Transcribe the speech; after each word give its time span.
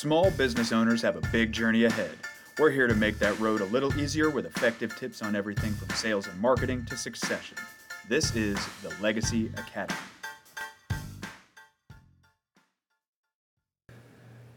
Small 0.00 0.30
business 0.30 0.72
owners 0.72 1.02
have 1.02 1.16
a 1.16 1.28
big 1.30 1.52
journey 1.52 1.84
ahead. 1.84 2.16
We're 2.58 2.70
here 2.70 2.86
to 2.86 2.94
make 2.94 3.18
that 3.18 3.38
road 3.38 3.60
a 3.60 3.66
little 3.66 3.94
easier 4.00 4.30
with 4.30 4.46
effective 4.46 4.96
tips 4.96 5.20
on 5.20 5.36
everything 5.36 5.74
from 5.74 5.90
sales 5.90 6.26
and 6.26 6.40
marketing 6.40 6.86
to 6.86 6.96
succession. 6.96 7.58
This 8.08 8.34
is 8.34 8.56
the 8.82 8.94
Legacy 9.02 9.52
Academy. 9.58 10.00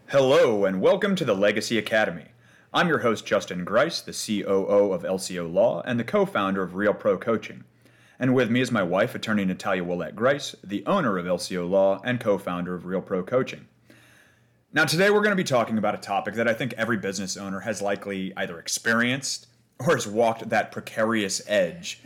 Hello, 0.07 0.63
and 0.63 0.79
welcome 0.79 1.13
to 1.13 1.25
the 1.25 1.35
Legacy 1.35 1.77
Academy. 1.77 2.27
I'm 2.73 2.87
your 2.87 2.99
host, 2.99 3.25
Justin 3.25 3.65
Grice, 3.65 3.99
the 3.99 4.13
COO 4.13 4.93
of 4.93 5.03
LCO 5.03 5.51
Law 5.51 5.81
and 5.81 5.99
the 5.99 6.05
co 6.05 6.25
founder 6.25 6.63
of 6.63 6.75
Real 6.75 6.93
Pro 6.93 7.17
Coaching. 7.17 7.65
And 8.17 8.33
with 8.33 8.49
me 8.49 8.61
is 8.61 8.71
my 8.71 8.83
wife, 8.83 9.13
attorney 9.13 9.43
Natalia 9.43 9.83
Willette 9.83 10.15
Grice, 10.15 10.55
the 10.63 10.85
owner 10.85 11.17
of 11.17 11.25
LCO 11.25 11.69
Law 11.69 11.99
and 12.05 12.21
co 12.21 12.37
founder 12.37 12.73
of 12.73 12.85
Real 12.85 13.01
Pro 13.01 13.23
Coaching. 13.23 13.67
Now, 14.75 14.85
today 14.85 15.11
we're 15.11 15.21
going 15.21 15.29
to 15.29 15.35
be 15.35 15.43
talking 15.43 15.77
about 15.77 15.93
a 15.93 15.99
topic 15.99 16.33
that 16.33 16.47
I 16.47 16.53
think 16.55 16.73
every 16.77 16.97
business 16.97 17.37
owner 17.37 17.59
has 17.59 17.79
likely 17.79 18.33
either 18.35 18.57
experienced 18.57 19.45
or 19.79 19.93
has 19.93 20.07
walked 20.07 20.49
that 20.49 20.71
precarious 20.71 21.43
edge, 21.45 22.01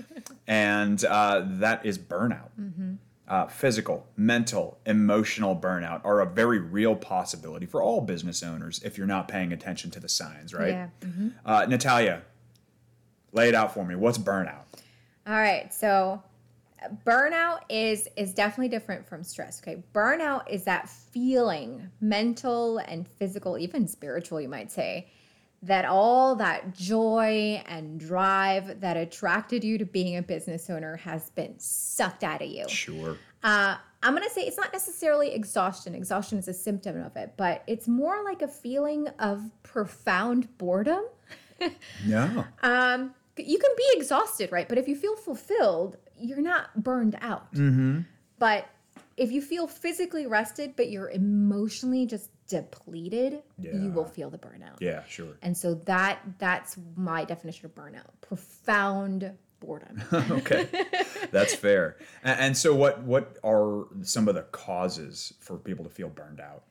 and 0.47 1.03
uh, 1.05 1.43
that 1.45 1.85
is 1.85 1.97
burnout. 1.97 2.49
Mm-hmm. 2.59 2.95
Uh, 3.25 3.47
physical, 3.47 4.05
mental, 4.17 4.77
emotional 4.85 5.55
burnout 5.55 6.01
are 6.03 6.19
a 6.19 6.25
very 6.25 6.59
real 6.59 6.95
possibility 6.95 7.65
for 7.65 7.81
all 7.81 8.01
business 8.01 8.43
owners 8.43 8.81
if 8.83 8.97
you're 8.97 9.07
not 9.07 9.29
paying 9.29 9.53
attention 9.53 9.89
to 9.91 9.99
the 10.01 10.09
signs, 10.09 10.53
right? 10.53 10.69
Yeah. 10.69 10.87
Mm-hmm. 11.01 11.29
Uh, 11.45 11.65
Natalia, 11.69 12.21
lay 13.31 13.47
it 13.47 13.55
out 13.55 13.73
for 13.73 13.85
me. 13.85 13.95
What's 13.95 14.17
burnout? 14.17 14.63
All 15.25 15.33
right. 15.33 15.73
So 15.73 16.21
burnout 17.05 17.59
is 17.69 18.07
is 18.15 18.33
definitely 18.33 18.67
different 18.69 19.07
from 19.07 19.23
stress 19.23 19.61
okay 19.61 19.83
burnout 19.93 20.43
is 20.49 20.63
that 20.63 20.87
feeling 20.89 21.89
mental 22.01 22.77
and 22.79 23.07
physical 23.07 23.57
even 23.57 23.87
spiritual 23.87 24.39
you 24.39 24.47
might 24.49 24.71
say 24.71 25.07
that 25.63 25.85
all 25.85 26.35
that 26.35 26.75
joy 26.75 27.61
and 27.67 27.99
drive 27.99 28.79
that 28.79 28.95
attracted 28.95 29.63
you 29.63 29.77
to 29.79 29.85
being 29.85 30.17
a 30.17 30.21
business 30.21 30.69
owner 30.69 30.97
has 30.97 31.31
been 31.31 31.55
sucked 31.57 32.23
out 32.23 32.41
of 32.43 32.47
you 32.47 32.67
Sure. 32.69 33.17
uh, 33.43 33.75
i'm 34.03 34.13
going 34.15 34.27
to 34.27 34.33
say 34.33 34.41
it's 34.41 34.57
not 34.57 34.71
necessarily 34.71 35.33
exhaustion 35.33 35.95
exhaustion 35.95 36.37
is 36.37 36.47
a 36.47 36.53
symptom 36.53 37.01
of 37.01 37.15
it 37.15 37.33
but 37.37 37.63
it's 37.65 37.87
more 37.87 38.23
like 38.23 38.43
a 38.43 38.47
feeling 38.47 39.07
of 39.19 39.41
profound 39.63 40.55
boredom 40.59 41.03
No. 42.05 42.45
um, 42.61 43.15
you 43.35 43.57
can 43.59 43.71
be 43.77 43.83
exhausted, 43.93 44.51
right? 44.51 44.67
But 44.67 44.77
if 44.79 44.87
you 44.87 44.95
feel 44.95 45.15
fulfilled, 45.15 45.97
you're 46.19 46.41
not 46.41 46.83
burned 46.83 47.17
out. 47.21 47.53
Mm-hmm. 47.53 48.01
But 48.39 48.67
if 49.15 49.31
you 49.31 49.41
feel 49.41 49.67
physically 49.67 50.27
rested, 50.27 50.75
but 50.75 50.89
you're 50.89 51.09
emotionally 51.09 52.05
just 52.05 52.29
depleted, 52.47 53.41
Yeah. 53.57 53.75
you 53.75 53.91
will 53.91 54.05
feel 54.05 54.29
the 54.29 54.37
burnout. 54.37 54.77
Yeah, 54.79 55.03
sure. 55.07 55.37
And 55.41 55.57
so 55.57 55.73
that 55.85 56.19
that's 56.37 56.77
my 56.95 57.25
definition 57.25 57.65
of 57.65 57.75
burnout: 57.75 58.09
profound 58.21 59.31
boredom. 59.59 60.03
okay, 60.13 60.67
that's 61.31 61.55
fair. 61.55 61.97
And, 62.23 62.39
and 62.39 62.57
so, 62.57 62.75
what 62.75 63.01
what 63.03 63.37
are 63.43 63.85
some 64.03 64.27
of 64.27 64.35
the 64.35 64.43
causes 64.43 65.33
for 65.39 65.57
people 65.57 65.83
to 65.83 65.91
feel 65.91 66.09
burned 66.09 66.39
out? 66.39 66.63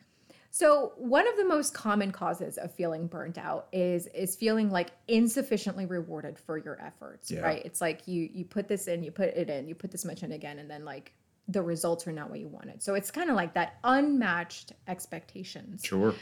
So 0.58 0.92
one 0.96 1.28
of 1.28 1.36
the 1.36 1.44
most 1.44 1.74
common 1.74 2.12
causes 2.12 2.56
of 2.56 2.72
feeling 2.72 3.08
burnt 3.08 3.36
out 3.36 3.66
is 3.74 4.06
is 4.14 4.34
feeling 4.34 4.70
like 4.70 4.88
insufficiently 5.06 5.84
rewarded 5.84 6.38
for 6.38 6.56
your 6.56 6.80
efforts, 6.80 7.30
Yeah. 7.30 7.40
right? 7.40 7.62
It's 7.62 7.82
like 7.82 8.08
you 8.08 8.30
you 8.32 8.46
put 8.46 8.66
this 8.66 8.86
in, 8.86 9.02
you 9.02 9.10
put 9.10 9.28
it 9.36 9.50
in, 9.50 9.68
you 9.68 9.74
put 9.74 9.90
this 9.90 10.06
much 10.06 10.22
in 10.22 10.32
again, 10.32 10.58
and 10.58 10.70
then 10.70 10.86
like 10.86 11.12
the 11.46 11.60
results 11.60 12.06
are 12.06 12.12
not 12.12 12.30
what 12.30 12.40
you 12.40 12.48
wanted. 12.48 12.82
So 12.82 12.94
it's 12.94 13.10
kind 13.10 13.28
of 13.28 13.36
like 13.36 13.52
that 13.52 13.74
unmatched 13.84 14.72
expectations. 14.88 15.84
Sure. 15.84 16.14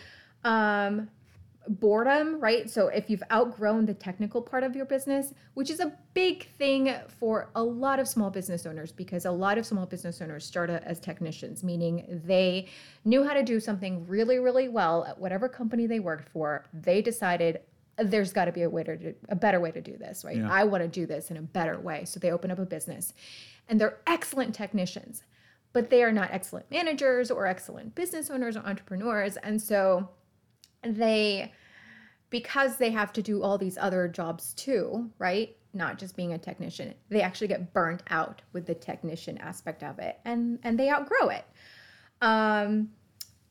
Um 0.43 1.09
boredom, 1.69 2.41
right? 2.41 2.69
So 2.71 2.89
if 2.89 3.09
you've 3.09 3.23
outgrown 3.33 3.87
the 3.87 3.95
technical 3.95 4.43
part 4.43 4.65
of 4.65 4.77
your 4.77 4.85
business, 4.85 5.33
which 5.55 5.71
is 5.71 5.81
a 5.81 5.93
big 6.13 6.49
thing 6.57 6.95
for 7.09 7.51
a 7.55 7.63
lot 7.63 7.99
of 7.99 8.09
small 8.09 8.31
business 8.31 8.67
owners 8.67 8.93
because 8.93 9.25
a 9.25 9.31
lot 9.31 9.59
of 9.59 9.67
small 9.67 9.87
business 9.87 10.21
owners 10.21 10.45
start 10.45 10.71
as 10.71 11.01
technicians, 11.01 11.65
meaning 11.65 12.21
they 12.25 12.69
knew 13.05 13.25
how 13.25 13.35
to 13.35 13.43
do 13.43 13.61
something 13.61 14.07
really 14.07 14.39
really 14.39 14.69
well 14.69 15.05
at 15.05 15.19
whatever 15.19 15.49
company 15.49 15.87
they 15.87 16.01
worked 16.01 16.29
for. 16.29 16.65
They 16.73 17.03
decided 17.03 17.61
there's 17.99 18.33
got 18.33 18.47
to 18.47 18.53
be 18.53 18.63
a 18.63 18.71
way 18.71 18.83
to 18.83 18.97
do, 18.97 19.15
a 19.29 19.37
better 19.37 19.61
way 19.61 19.71
to 19.71 19.81
do 19.81 19.97
this, 19.97 20.25
right? 20.25 20.37
Yeah. 20.37 20.51
I 20.51 20.65
want 20.65 20.83
to 20.83 20.89
do 20.89 21.07
this 21.07 21.31
in 21.31 21.37
a 21.37 21.43
better 21.43 21.79
way. 21.79 22.05
So 22.05 22.19
they 22.19 22.33
open 22.33 22.51
up 22.51 22.59
a 22.59 22.67
business. 22.67 23.13
And 23.69 23.81
they're 23.81 23.99
excellent 24.07 24.55
technicians, 24.55 25.23
but 25.73 25.91
they 25.91 26.03
are 26.03 26.13
not 26.13 26.31
excellent 26.33 26.71
managers 26.71 27.31
or 27.31 27.47
excellent 27.47 27.95
business 27.95 28.31
owners 28.31 28.57
or 28.57 28.61
entrepreneurs. 28.61 29.37
And 29.39 29.61
so 29.63 30.11
they 30.84 31.53
because 32.31 32.77
they 32.78 32.91
have 32.91 33.12
to 33.12 33.22
do 33.22 33.43
all 33.43 33.59
these 33.59 33.78
other 33.78 34.09
jobs 34.09 34.55
too, 34.55 35.11
right? 35.19 35.56
Not 35.72 35.99
just 35.99 36.17
being 36.17 36.33
a 36.33 36.39
technician. 36.39 36.95
They 37.09 37.22
actually 37.22 37.49
get 37.49 37.72
burnt 37.72 38.03
out 38.11 38.43
with 38.53 38.67
the 38.67 38.75
technician 38.75 39.39
aspect 39.39 39.83
of 39.83 39.99
it 39.99 40.19
and 40.25 40.59
and 40.62 40.78
they 40.78 40.91
outgrow 40.91 41.28
it. 41.28 41.44
Um 42.21 42.91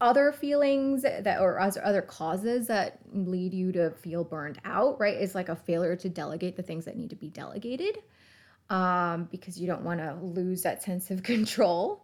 other 0.03 0.33
feelings 0.33 1.03
that 1.03 1.39
or 1.39 1.59
other 1.59 2.01
causes 2.01 2.67
that 2.67 2.99
lead 3.13 3.53
you 3.53 3.71
to 3.71 3.91
feel 3.91 4.25
burned 4.25 4.59
out, 4.65 4.99
right? 4.99 5.15
Is 5.15 5.33
like 5.33 5.47
a 5.47 5.55
failure 5.55 5.95
to 5.95 6.09
delegate 6.09 6.57
the 6.57 6.61
things 6.61 6.83
that 6.85 6.97
need 6.97 7.11
to 7.11 7.15
be 7.15 7.29
delegated. 7.29 7.99
Um, 8.69 9.29
because 9.31 9.57
you 9.57 9.65
don't 9.67 9.83
want 9.83 9.99
to 9.99 10.17
lose 10.21 10.63
that 10.63 10.83
sense 10.83 11.09
of 11.09 11.23
control. 11.33 12.03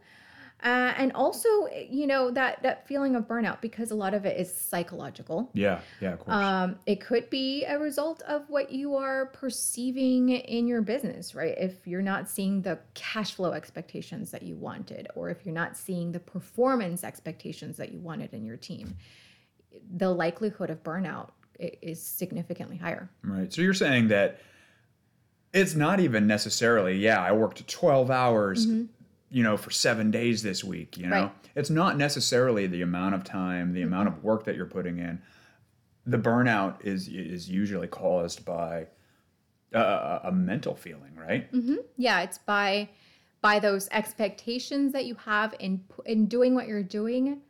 Uh, 0.62 0.94
and 0.98 1.14
also, 1.14 1.48
you 1.90 2.06
know, 2.06 2.32
that 2.32 2.62
that 2.64 2.86
feeling 2.86 3.16
of 3.16 3.26
burnout 3.28 3.62
because 3.62 3.92
a 3.92 3.96
lot 3.96 4.14
of 4.14 4.26
it 4.26 4.38
is 4.38 4.54
psychological. 4.54 5.50
Yeah. 5.54 5.80
Yeah. 6.02 6.14
Of 6.14 6.20
course. 6.20 6.36
Um, 6.36 6.76
it 6.86 7.00
could 7.00 7.30
be 7.30 7.64
a 7.64 7.80
result 7.80 8.22
of 8.24 8.50
what 8.50 8.70
you 8.70 8.96
are 8.96 9.28
perceiving 9.28 10.30
in 10.30 10.68
your 10.68 10.82
business, 10.82 11.34
right? 11.34 11.56
If 11.58 11.88
you're 11.88 12.02
not 12.02 12.30
seeing 12.30 12.62
the 12.62 12.78
cash 12.94 13.36
flow 13.36 13.54
expectations 13.54 14.32
that 14.32 14.44
you 14.44 14.58
wanted, 14.58 15.08
or 15.16 15.30
if 15.30 15.46
you're 15.46 15.56
not 15.56 15.78
seeing 15.78 16.12
the 16.12 16.20
performance 16.20 17.06
expectations 17.06 17.78
that 17.78 17.94
you 17.94 18.00
wanted 18.00 18.34
in 18.34 18.44
your 18.44 18.58
team, 18.58 18.98
the 19.96 20.10
likelihood 20.10 20.70
of 20.70 20.84
burnout 20.84 21.30
is 21.60 22.02
significantly 22.02 22.78
higher. 22.78 23.10
right. 23.24 23.52
So 23.54 23.62
you're 23.62 23.74
saying 23.74 24.10
that 24.10 24.42
it's 25.54 25.76
not 25.76 26.00
even 26.00 26.28
necessarily. 26.28 26.98
Yeah, 26.98 27.22
I 27.22 27.32
worked 27.32 27.66
12 27.68 28.12
hours. 28.12 28.68
You 29.32 29.44
know, 29.44 29.58
for 29.58 29.70
seven 29.72 30.10
days 30.12 30.42
this 30.44 30.64
week. 30.64 30.98
You 30.98 31.08
know, 31.08 31.16
Mm-hmm. 31.16 31.26
Right. 31.26 31.50
it's 31.56 31.70
not 31.70 31.98
necessarily 31.98 32.66
the 32.68 32.82
amount 32.82 33.16
of 33.16 33.24
time, 33.24 33.74
the 33.74 33.84
amount 33.84 34.08
of 34.08 34.24
work 34.24 34.44
that 34.46 34.56
you're 34.56 34.66
putting 34.66 34.98
in. 35.00 35.22
The 36.06 36.18
burnout 36.18 36.84
is 36.86 37.08
is 37.08 37.50
usually 37.50 37.88
caused 37.88 38.44
by 38.46 38.88
a, 39.74 39.80
a, 39.80 40.22
a 40.26 40.32
mental 40.32 40.74
feeling, 40.76 41.16
right? 41.16 41.52
Mm-hmm. 41.54 41.76
Yeah, 41.98 42.22
it's 42.22 42.40
by 42.40 42.90
by 43.42 43.60
those 43.60 43.88
expectations 43.92 44.92
that 44.94 45.06
you 45.06 45.16
have 45.16 45.54
in 45.60 45.84
in 46.06 46.26
doing 46.26 46.56
what 46.56 46.68
you're 46.68 46.82
doing, 46.84 47.42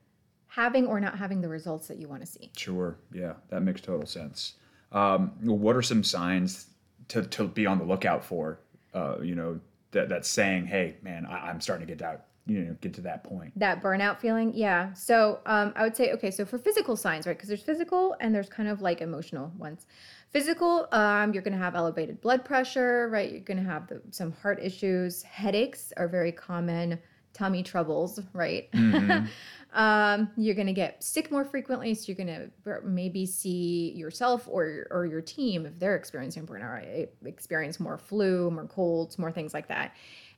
having 0.47 0.85
or 0.85 0.99
not 0.99 1.17
having 1.17 1.39
the 1.41 1.47
results 1.47 1.87
that 1.87 1.97
you 1.97 2.09
want 2.09 2.21
to 2.21 2.27
see. 2.27 2.51
Sure. 2.57 2.97
Yeah, 3.13 3.33
that 3.49 3.61
makes 3.61 3.79
total 3.81 4.05
sense. 4.05 4.53
Um, 4.91 5.31
what 5.43 5.75
are 5.75 5.81
some 5.81 6.03
signs 6.03 6.67
to, 7.09 7.21
to 7.23 7.47
be 7.47 7.65
on 7.65 7.77
the 7.77 7.85
lookout 7.85 8.23
for? 8.25 8.59
Uh, 8.93 9.17
you 9.21 9.35
know, 9.35 9.59
that 9.91 10.09
that's 10.09 10.29
saying, 10.29 10.67
"Hey, 10.67 10.97
man, 11.01 11.25
I, 11.25 11.49
I'm 11.49 11.61
starting 11.61 11.87
to 11.87 11.93
get 11.93 12.03
out. 12.03 12.25
You 12.45 12.61
know, 12.61 12.75
get 12.81 12.93
to 12.95 13.01
that 13.01 13.23
point." 13.23 13.57
That 13.59 13.81
burnout 13.81 14.19
feeling, 14.19 14.53
yeah. 14.55 14.93
So 14.93 15.39
um, 15.45 15.73
I 15.75 15.83
would 15.83 15.95
say, 15.95 16.11
okay, 16.13 16.31
so 16.31 16.45
for 16.45 16.57
physical 16.57 16.95
signs, 16.95 17.27
right? 17.27 17.35
Because 17.35 17.49
there's 17.49 17.61
physical 17.61 18.15
and 18.19 18.33
there's 18.33 18.49
kind 18.49 18.69
of 18.69 18.81
like 18.81 19.01
emotional 19.01 19.51
ones. 19.57 19.85
Physical, 20.31 20.87
um, 20.91 21.33
you're 21.33 21.41
going 21.41 21.57
to 21.57 21.63
have 21.63 21.75
elevated 21.75 22.21
blood 22.21 22.45
pressure, 22.45 23.09
right? 23.09 23.31
You're 23.31 23.41
going 23.41 23.57
to 23.57 23.63
have 23.63 23.87
the, 23.87 24.01
some 24.11 24.31
heart 24.31 24.59
issues. 24.61 25.23
Headaches 25.23 25.91
are 25.97 26.07
very 26.07 26.31
common. 26.31 26.99
Tummy 27.33 27.63
troubles, 27.63 28.19
right? 28.33 28.69
um, 29.73 30.29
you're 30.35 30.55
going 30.55 30.67
to 30.67 30.73
get 30.73 31.03
sick 31.03 31.31
more 31.31 31.45
frequently, 31.45 31.93
so 31.93 32.05
you're 32.07 32.15
going 32.25 32.51
to 32.65 32.79
maybe 32.83 33.25
see 33.25 33.91
yourself 33.95 34.47
or 34.47 34.87
or 34.91 35.05
your 35.05 35.21
team 35.21 35.65
if 35.65 35.77
they're 35.79 35.95
experiencing 35.95 36.45
burnout, 36.45 37.07
experience 37.25 37.79
more 37.79 37.97
flu, 37.97 38.49
more 38.51 38.65
colds, 38.67 39.17
more 39.19 39.31
things 39.31 39.53
like 39.53 39.67
that, 39.67 39.95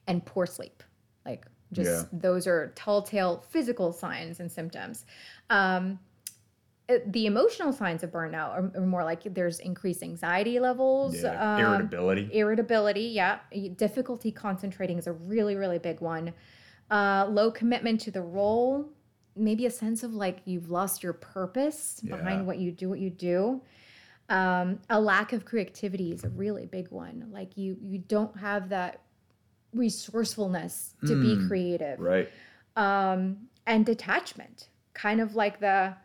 and 0.08 0.26
poor 0.26 0.46
sleep, 0.46 0.84
like 1.26 1.46
just 1.72 2.08
Yeah. 2.12 2.20
those 2.20 2.48
are 2.48 2.74
telltale 2.76 3.46
physical 3.50 3.94
signs 3.94 4.40
and 4.42 4.52
symptoms. 4.52 5.06
Um, 5.50 6.00
the 7.08 7.26
emotional 7.26 7.72
signs 7.72 8.04
of 8.04 8.12
burnout 8.12 8.50
are, 8.50 8.70
are 8.76 8.86
more 8.86 9.06
like 9.06 9.24
there's 9.34 9.60
increased 9.60 10.04
anxiety 10.04 10.60
levels, 10.60 11.16
Yeah, 11.16 11.56
um, 11.56 11.62
irritability. 11.64 12.30
irritability. 12.34 13.04
Yeah, 13.04 13.40
difficulty 13.78 14.30
concentrating 14.34 14.98
is 14.98 15.08
a 15.08 15.14
really 15.14 15.56
really 15.56 15.80
big 15.80 16.02
one. 16.02 16.34
Uh, 16.92 17.26
low 17.30 17.50
commitment 17.50 18.02
to 18.02 18.12
the 18.12 18.22
role, 18.22 18.90
maybe 19.36 19.66
a 19.66 19.72
sense 19.72 20.04
of 20.04 20.14
like 20.14 20.40
you've 20.46 20.70
lost 20.70 21.02
your 21.02 21.14
purpose 21.14 22.02
Yeah. 22.04 22.18
behind 22.18 22.46
what 22.46 22.58
you 22.60 22.72
do, 22.74 22.90
what 22.90 23.00
you 23.00 23.10
do. 23.10 23.62
Um, 24.30 24.80
a 24.90 25.00
lack 25.00 25.34
of 25.34 25.46
creativity 25.46 26.12
is 26.12 26.24
a 26.26 26.30
really 26.30 26.66
big 26.66 26.90
one. 26.92 27.30
Like 27.32 27.58
you 27.58 27.78
you 27.82 28.00
don't 28.00 28.38
have 28.38 28.70
that 28.70 29.02
resourcefulness 29.74 30.96
to 31.08 31.16
be 31.16 31.38
Mm, 31.38 31.48
creative 31.48 32.00
Right. 32.00 32.30
um, 32.76 33.48
and 33.66 33.86
detachment 33.86 34.68
kind 34.94 35.22
of 35.22 35.36
like 35.36 35.60
the 35.62 35.96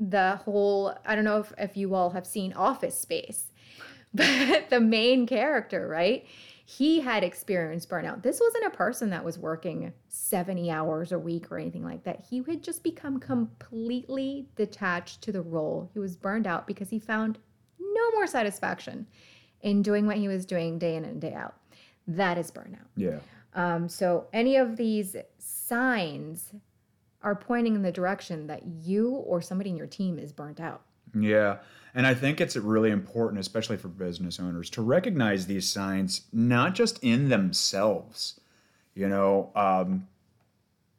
the 0.00 0.36
whole 0.44 0.94
I 1.04 1.14
don't 1.14 1.24
know 1.24 1.40
if, 1.40 1.52
if 1.58 1.76
you 1.76 1.94
all 1.94 2.10
have 2.10 2.26
seen 2.26 2.52
Office 2.54 2.98
Space, 2.98 3.52
but 4.14 4.70
the 4.70 4.80
main 4.80 5.26
character, 5.26 5.86
right? 5.88 6.24
He 6.70 7.00
had 7.00 7.24
experienced 7.24 7.88
burnout. 7.88 8.22
This 8.22 8.42
wasn't 8.42 8.66
a 8.66 8.76
person 8.76 9.08
that 9.08 9.24
was 9.24 9.38
working 9.38 9.90
70 10.08 10.70
hours 10.70 11.12
a 11.12 11.18
week 11.18 11.50
or 11.50 11.58
anything 11.58 11.82
like 11.82 12.04
that. 12.04 12.26
He 12.28 12.42
had 12.46 12.62
just 12.62 12.82
become 12.82 13.18
completely 13.18 14.48
detached 14.54 15.22
to 15.22 15.32
the 15.32 15.40
role. 15.40 15.88
He 15.94 15.98
was 15.98 16.14
burned 16.14 16.46
out 16.46 16.66
because 16.66 16.90
he 16.90 16.98
found 16.98 17.38
no 17.80 18.10
more 18.10 18.26
satisfaction 18.26 19.06
in 19.62 19.80
doing 19.80 20.06
what 20.06 20.18
he 20.18 20.28
was 20.28 20.44
doing 20.44 20.78
day 20.78 20.96
in 20.96 21.06
and 21.06 21.22
day 21.22 21.32
out. 21.32 21.54
That 22.06 22.36
is 22.36 22.50
burnout. 22.50 22.84
Yeah. 22.96 23.20
Um, 23.54 23.88
so 23.88 24.26
any 24.34 24.56
of 24.56 24.76
these 24.76 25.16
signs 25.38 26.52
are 27.22 27.34
pointing 27.34 27.76
in 27.76 27.82
the 27.82 27.90
direction 27.90 28.46
that 28.48 28.66
you 28.66 29.08
or 29.08 29.40
somebody 29.40 29.70
in 29.70 29.76
your 29.78 29.86
team 29.86 30.18
is 30.18 30.34
burnt 30.34 30.60
out. 30.60 30.82
Yeah. 31.14 31.58
And 31.94 32.06
I 32.06 32.14
think 32.14 32.40
it's 32.40 32.54
really 32.56 32.90
important, 32.90 33.40
especially 33.40 33.76
for 33.76 33.88
business 33.88 34.38
owners, 34.38 34.70
to 34.70 34.82
recognize 34.82 35.46
these 35.46 35.68
signs 35.68 36.22
not 36.32 36.74
just 36.74 36.98
in 37.02 37.28
themselves. 37.28 38.40
You 38.94 39.08
know, 39.08 39.50
um, 39.54 40.06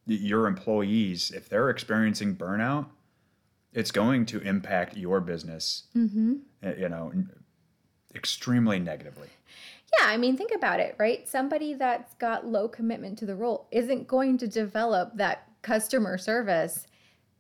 your 0.06 0.48
employees, 0.48 1.32
if 1.32 1.50
they're 1.50 1.70
experiencing 1.70 2.36
burnout, 2.36 2.88
it's 3.74 3.92
going 3.92 4.26
to 4.28 4.40
impact 4.40 4.98
your 4.98 5.22
business, 5.22 5.84
Mm-hmm. 5.96 6.36
you 6.78 6.90
know, 6.90 7.14
extremely 8.16 8.80
negatively. 8.80 9.28
Yeah, 10.00 10.08
I 10.08 10.18
mean, 10.18 10.38
think 10.38 10.52
about 10.56 10.80
it, 10.80 10.96
right? 10.98 11.28
Somebody 11.28 11.74
that's 11.74 12.14
got 12.16 12.46
low 12.46 12.68
commitment 12.68 13.18
to 13.20 13.26
the 13.26 13.36
role 13.36 13.68
isn't 13.72 14.08
going 14.08 14.38
to 14.40 14.48
develop 14.48 15.12
that 15.16 15.48
customer 15.62 16.18
service 16.18 16.88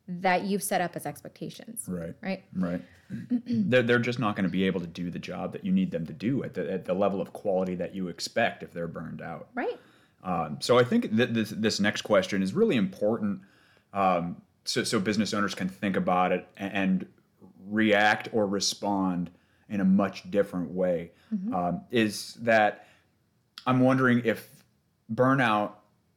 that 0.09 0.43
you've 0.43 0.63
set 0.63 0.81
up 0.81 0.95
as 0.95 1.05
expectations, 1.05 1.85
Right. 1.87 2.15
right? 2.21 2.43
Right. 2.55 2.81
they're, 3.45 3.83
they're 3.83 3.99
just 3.99 4.19
not 4.19 4.35
going 4.35 4.43
to 4.43 4.49
be 4.49 4.63
able 4.65 4.81
to 4.81 4.87
do 4.87 5.09
the 5.11 5.19
job 5.19 5.53
that 5.53 5.63
you 5.63 5.71
need 5.71 5.91
them 5.91 6.05
to 6.07 6.13
do 6.13 6.43
at 6.43 6.55
the, 6.55 6.71
at 6.71 6.85
the 6.85 6.93
level 6.93 7.21
of 7.21 7.31
quality 7.33 7.75
that 7.75 7.93
you 7.95 8.07
expect 8.07 8.63
if 8.63 8.73
they're 8.73 8.87
burned 8.87 9.21
out. 9.21 9.49
Right. 9.53 9.79
Um, 10.23 10.57
so 10.59 10.77
I 10.77 10.83
think 10.83 11.15
that 11.15 11.33
this, 11.33 11.51
this 11.51 11.79
next 11.79 12.01
question 12.01 12.41
is 12.43 12.53
really 12.53 12.75
important 12.75 13.41
um, 13.93 14.41
so, 14.65 14.83
so 14.83 14.99
business 14.99 15.33
owners 15.33 15.55
can 15.55 15.69
think 15.69 15.95
about 15.95 16.31
it 16.31 16.47
and, 16.57 16.73
and 16.73 17.05
react 17.67 18.29
or 18.33 18.45
respond 18.47 19.31
in 19.69 19.79
a 19.81 19.85
much 19.85 20.29
different 20.29 20.71
way. 20.71 21.11
Um, 21.53 21.81
is 21.91 22.33
that 22.41 22.87
I'm 23.67 23.79
wondering 23.81 24.23
if 24.25 24.49
burnout 25.13 25.73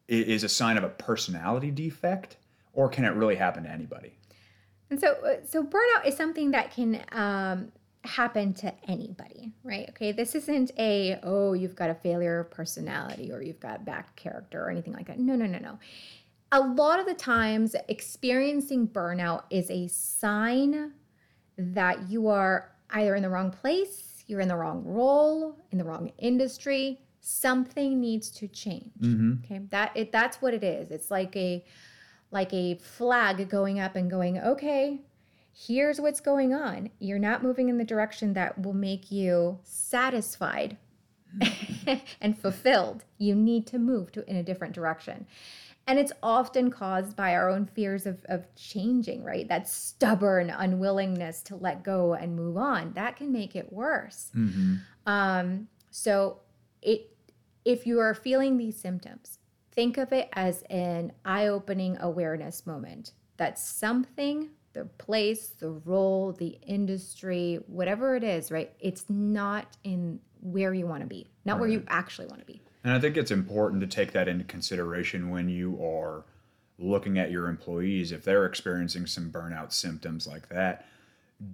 is 0.08 0.42
a 0.44 0.48
sign 0.48 0.78
of 0.78 0.84
a 0.84 0.88
personality 0.88 1.70
defect 1.70 2.36
or 2.72 2.88
can 2.88 3.04
it 3.04 3.14
really 3.14 3.36
happen 3.36 3.64
to 3.64 3.70
anybody? 3.70 4.14
And 4.90 5.00
so, 5.00 5.12
uh, 5.24 5.36
so 5.48 5.64
burnout 5.64 6.06
is 6.06 6.16
something 6.16 6.50
that 6.50 6.70
can 6.70 7.02
um, 7.12 7.72
happen 8.04 8.52
to 8.54 8.72
anybody, 8.88 9.52
right? 9.62 9.88
Okay, 9.90 10.12
this 10.12 10.34
isn't 10.34 10.70
a 10.78 11.18
oh 11.22 11.52
you've 11.52 11.76
got 11.76 11.90
a 11.90 11.94
failure 11.94 12.40
of 12.40 12.50
personality 12.50 13.32
or 13.32 13.42
you've 13.42 13.60
got 13.60 13.84
bad 13.84 14.04
character 14.16 14.62
or 14.62 14.70
anything 14.70 14.92
like 14.92 15.06
that. 15.06 15.18
No, 15.18 15.34
no, 15.34 15.46
no, 15.46 15.58
no. 15.58 15.78
A 16.50 16.60
lot 16.60 17.00
of 17.00 17.06
the 17.06 17.14
times, 17.14 17.74
experiencing 17.88 18.86
burnout 18.86 19.44
is 19.48 19.70
a 19.70 19.88
sign 19.88 20.92
that 21.56 22.10
you 22.10 22.28
are 22.28 22.72
either 22.90 23.14
in 23.14 23.22
the 23.22 23.30
wrong 23.30 23.50
place, 23.50 24.24
you're 24.26 24.40
in 24.40 24.48
the 24.48 24.56
wrong 24.56 24.84
role, 24.84 25.56
in 25.70 25.78
the 25.78 25.84
wrong 25.84 26.12
industry. 26.18 27.00
Something 27.20 28.00
needs 28.00 28.30
to 28.32 28.48
change. 28.48 28.90
Okay, 29.44 29.60
that 29.70 29.92
it 29.94 30.10
that's 30.10 30.42
what 30.42 30.54
it 30.54 30.64
is. 30.64 30.90
It's 30.90 31.10
like 31.10 31.34
a 31.36 31.64
like 32.32 32.52
a 32.52 32.74
flag 32.76 33.48
going 33.48 33.78
up 33.78 33.94
and 33.94 34.10
going, 34.10 34.38
okay, 34.38 35.00
here's 35.54 36.00
what's 36.00 36.20
going 36.20 36.54
on. 36.54 36.90
You're 36.98 37.18
not 37.18 37.42
moving 37.42 37.68
in 37.68 37.78
the 37.78 37.84
direction 37.84 38.32
that 38.34 38.60
will 38.60 38.72
make 38.72 39.12
you 39.12 39.58
satisfied 39.62 40.76
and 42.20 42.38
fulfilled. 42.38 43.04
You 43.18 43.34
need 43.34 43.66
to 43.68 43.78
move 43.78 44.12
to 44.12 44.28
in 44.28 44.36
a 44.36 44.42
different 44.42 44.74
direction. 44.74 45.26
And 45.86 45.98
it's 45.98 46.12
often 46.22 46.70
caused 46.70 47.16
by 47.16 47.34
our 47.34 47.50
own 47.50 47.66
fears 47.66 48.06
of, 48.06 48.24
of 48.28 48.46
changing, 48.54 49.24
right? 49.24 49.48
That 49.48 49.68
stubborn 49.68 50.48
unwillingness 50.48 51.42
to 51.44 51.56
let 51.56 51.82
go 51.82 52.14
and 52.14 52.36
move 52.36 52.56
on. 52.56 52.92
That 52.94 53.16
can 53.16 53.32
make 53.32 53.56
it 53.56 53.72
worse. 53.72 54.30
Um, 55.06 55.68
so 55.90 56.40
it 56.80 57.08
if 57.64 57.86
you 57.86 58.00
are 58.00 58.14
feeling 58.14 58.56
these 58.56 58.76
symptoms, 58.76 59.38
think 59.72 59.98
of 59.98 60.12
it 60.12 60.28
as 60.32 60.62
an 60.70 61.12
eye-opening 61.24 61.98
awareness 62.00 62.66
moment 62.66 63.12
that 63.36 63.58
something, 63.58 64.50
the 64.72 64.84
place, 64.84 65.48
the 65.48 65.70
role, 65.70 66.32
the 66.32 66.58
industry, 66.66 67.58
whatever 67.66 68.14
it 68.16 68.24
is, 68.24 68.50
right? 68.50 68.72
It's 68.78 69.04
not 69.08 69.76
in 69.84 70.20
where 70.40 70.74
you 70.74 70.86
want 70.86 71.02
to 71.02 71.06
be, 71.06 71.28
not 71.44 71.58
where 71.58 71.68
you 71.68 71.84
actually 71.88 72.26
want 72.26 72.40
to 72.40 72.46
be. 72.46 72.62
And 72.84 72.92
I 72.92 73.00
think 73.00 73.16
it's 73.16 73.30
important 73.30 73.80
to 73.82 73.86
take 73.86 74.12
that 74.12 74.28
into 74.28 74.44
consideration 74.44 75.30
when 75.30 75.48
you 75.48 75.78
are 75.84 76.24
looking 76.78 77.18
at 77.18 77.30
your 77.30 77.48
employees. 77.48 78.12
If 78.12 78.24
they're 78.24 78.44
experiencing 78.46 79.06
some 79.06 79.30
burnout 79.30 79.72
symptoms 79.72 80.26
like 80.26 80.48
that, 80.48 80.86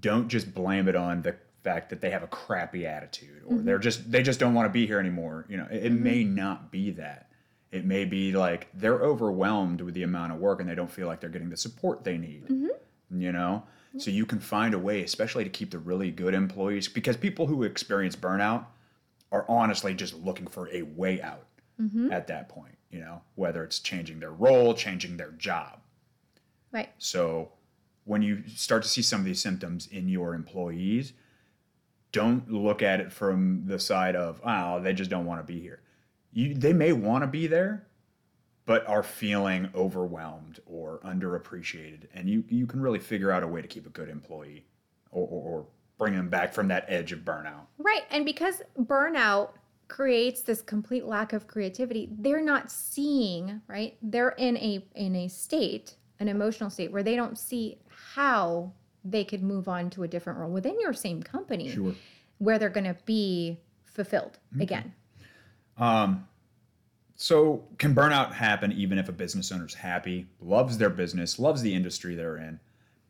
don't 0.00 0.28
just 0.28 0.54
blame 0.54 0.88
it 0.88 0.96
on 0.96 1.22
the 1.22 1.36
fact 1.62 1.90
that 1.90 2.00
they 2.00 2.10
have 2.10 2.22
a 2.22 2.28
crappy 2.28 2.86
attitude 2.86 3.42
or 3.46 3.56
mm-hmm. 3.56 3.64
they're 3.66 3.78
just 3.78 4.10
they 4.10 4.22
just 4.22 4.40
don't 4.40 4.54
want 4.54 4.66
to 4.66 4.72
be 4.72 4.86
here 4.86 4.98
anymore. 4.98 5.44
You 5.48 5.58
know, 5.58 5.66
it, 5.70 5.86
it 5.86 5.92
may 5.92 6.22
mm-hmm. 6.22 6.34
not 6.34 6.70
be 6.70 6.92
that. 6.92 7.30
It 7.70 7.84
may 7.84 8.04
be 8.04 8.32
like 8.32 8.68
they're 8.72 9.00
overwhelmed 9.00 9.80
with 9.80 9.94
the 9.94 10.02
amount 10.02 10.32
of 10.32 10.38
work 10.38 10.60
and 10.60 10.68
they 10.68 10.74
don't 10.74 10.90
feel 10.90 11.06
like 11.06 11.20
they're 11.20 11.28
getting 11.28 11.50
the 11.50 11.56
support 11.56 12.04
they 12.04 12.16
need. 12.16 12.48
Mm-hmm. 12.48 13.20
You 13.20 13.32
know? 13.32 13.64
So 13.96 14.10
you 14.10 14.26
can 14.26 14.38
find 14.38 14.74
a 14.74 14.78
way, 14.78 15.02
especially 15.02 15.44
to 15.44 15.50
keep 15.50 15.70
the 15.70 15.78
really 15.78 16.10
good 16.10 16.34
employees, 16.34 16.86
because 16.86 17.16
people 17.16 17.46
who 17.46 17.64
experience 17.64 18.14
burnout 18.14 18.66
are 19.32 19.44
honestly 19.48 19.94
just 19.94 20.14
looking 20.14 20.46
for 20.46 20.68
a 20.72 20.82
way 20.82 21.20
out 21.20 21.46
mm-hmm. 21.80 22.12
at 22.12 22.26
that 22.28 22.48
point, 22.48 22.76
you 22.90 23.00
know, 23.00 23.22
whether 23.34 23.64
it's 23.64 23.80
changing 23.80 24.20
their 24.20 24.30
role, 24.30 24.72
changing 24.74 25.16
their 25.16 25.32
job. 25.32 25.80
Right. 26.70 26.90
So 26.98 27.50
when 28.04 28.22
you 28.22 28.44
start 28.46 28.82
to 28.82 28.88
see 28.88 29.02
some 29.02 29.20
of 29.20 29.26
these 29.26 29.40
symptoms 29.40 29.88
in 29.88 30.08
your 30.08 30.34
employees, 30.34 31.12
don't 32.12 32.50
look 32.50 32.82
at 32.82 33.00
it 33.00 33.12
from 33.12 33.64
the 33.66 33.78
side 33.78 34.16
of, 34.16 34.40
oh, 34.44 34.80
they 34.80 34.92
just 34.92 35.10
don't 35.10 35.26
want 35.26 35.44
to 35.44 35.52
be 35.52 35.60
here. 35.60 35.80
You, 36.38 36.54
they 36.54 36.72
may 36.72 36.92
want 36.92 37.24
to 37.24 37.26
be 37.26 37.48
there, 37.48 37.84
but 38.64 38.86
are 38.86 39.02
feeling 39.02 39.68
overwhelmed 39.74 40.60
or 40.66 41.00
underappreciated. 41.04 42.04
And 42.14 42.30
you, 42.30 42.44
you 42.48 42.64
can 42.64 42.80
really 42.80 43.00
figure 43.00 43.32
out 43.32 43.42
a 43.42 43.46
way 43.48 43.60
to 43.60 43.66
keep 43.66 43.86
a 43.86 43.88
good 43.88 44.08
employee 44.08 44.64
or, 45.10 45.26
or, 45.26 45.42
or 45.42 45.66
bring 45.98 46.14
them 46.14 46.28
back 46.28 46.54
from 46.54 46.68
that 46.68 46.84
edge 46.86 47.10
of 47.10 47.20
burnout. 47.20 47.66
Right. 47.78 48.02
And 48.12 48.24
because 48.24 48.62
burnout 48.78 49.50
creates 49.88 50.42
this 50.42 50.62
complete 50.62 51.06
lack 51.06 51.32
of 51.32 51.48
creativity, 51.48 52.08
they're 52.20 52.40
not 52.40 52.70
seeing, 52.70 53.60
right? 53.66 53.96
They're 54.00 54.36
in 54.38 54.56
a 54.58 54.86
in 54.94 55.16
a 55.16 55.26
state, 55.26 55.96
an 56.20 56.28
emotional 56.28 56.70
state 56.70 56.92
where 56.92 57.02
they 57.02 57.16
don't 57.16 57.36
see 57.36 57.78
how 58.14 58.72
they 59.04 59.24
could 59.24 59.42
move 59.42 59.66
on 59.66 59.90
to 59.90 60.04
a 60.04 60.08
different 60.08 60.38
role 60.38 60.52
within 60.52 60.78
your 60.78 60.92
same 60.92 61.20
company 61.20 61.70
Sure. 61.72 61.96
where 62.38 62.60
they're 62.60 62.68
going 62.68 62.84
to 62.84 62.96
be 63.06 63.58
fulfilled 63.86 64.38
mm-hmm. 64.52 64.60
again. 64.60 64.94
Um, 65.78 66.26
so, 67.14 67.64
can 67.78 67.94
burnout 67.94 68.32
happen 68.32 68.72
even 68.72 68.98
if 68.98 69.08
a 69.08 69.12
business 69.12 69.50
owner's 69.50 69.74
happy, 69.74 70.26
loves 70.40 70.78
their 70.78 70.90
business, 70.90 71.38
loves 71.38 71.62
the 71.62 71.74
industry 71.74 72.14
they're 72.14 72.36
in? 72.36 72.60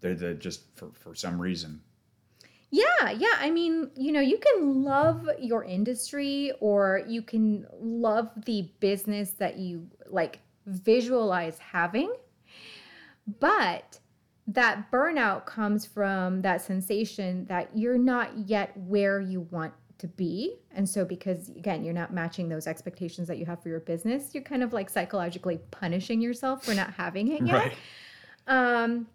They're, 0.01 0.15
they're 0.15 0.35
just 0.35 0.63
for, 0.77 0.89
for 0.95 1.15
some 1.15 1.41
reason. 1.41 1.81
Yeah, 2.71 3.11
yeah. 3.17 3.35
I 3.39 3.51
mean, 3.51 3.91
you 3.97 4.13
know, 4.13 4.21
you 4.21 4.39
can 4.39 4.83
love 4.83 5.29
your 5.39 5.65
industry 5.65 6.53
or 6.61 7.03
you 7.07 7.23
can 7.23 7.67
love 7.81 8.31
the 8.45 8.71
business 8.81 9.31
that 9.33 9.57
you 9.57 9.87
like 10.07 10.41
visualize 10.67 11.59
having. 11.59 12.15
But 13.41 13.99
that 14.47 14.91
burnout 14.91 15.47
comes 15.47 15.87
from 15.87 16.43
that 16.43 16.63
sensation 16.63 17.47
that 17.47 17.71
you're 17.75 17.99
not 17.99 18.31
yet 18.49 18.77
where 18.77 19.21
you 19.21 19.43
want 19.51 19.73
to 19.99 20.07
be. 20.07 20.57
And 20.73 20.89
so, 20.89 21.05
because 21.05 21.49
again, 21.51 21.85
you're 21.85 21.95
not 21.95 22.13
matching 22.13 22.49
those 22.49 22.67
expectations 22.67 23.29
that 23.29 23.39
you 23.39 23.47
have 23.47 23.63
for 23.63 23.69
your 23.69 23.81
business, 23.81 24.35
you're 24.35 24.45
kind 24.45 24.63
of 24.63 24.73
like 24.73 24.89
psychologically 24.91 25.61
punishing 25.71 26.21
yourself 26.21 26.65
for 26.65 26.75
not 26.75 26.95
having 26.95 27.33
it 27.33 27.45
yet. 27.47 27.55
Right. 27.55 27.77
Um, 28.47 29.07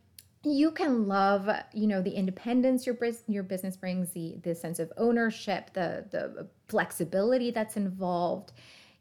you 0.43 0.71
can 0.71 1.07
love, 1.07 1.49
you 1.73 1.87
know, 1.87 2.01
the 2.01 2.11
independence 2.11 2.85
your 2.85 2.97
your 3.27 3.43
business 3.43 3.77
brings, 3.77 4.11
the 4.11 4.35
the 4.43 4.53
sense 4.53 4.79
of 4.79 4.91
ownership, 4.97 5.73
the 5.73 6.05
the 6.11 6.47
flexibility 6.67 7.49
that's 7.49 7.77
involved, 7.77 8.51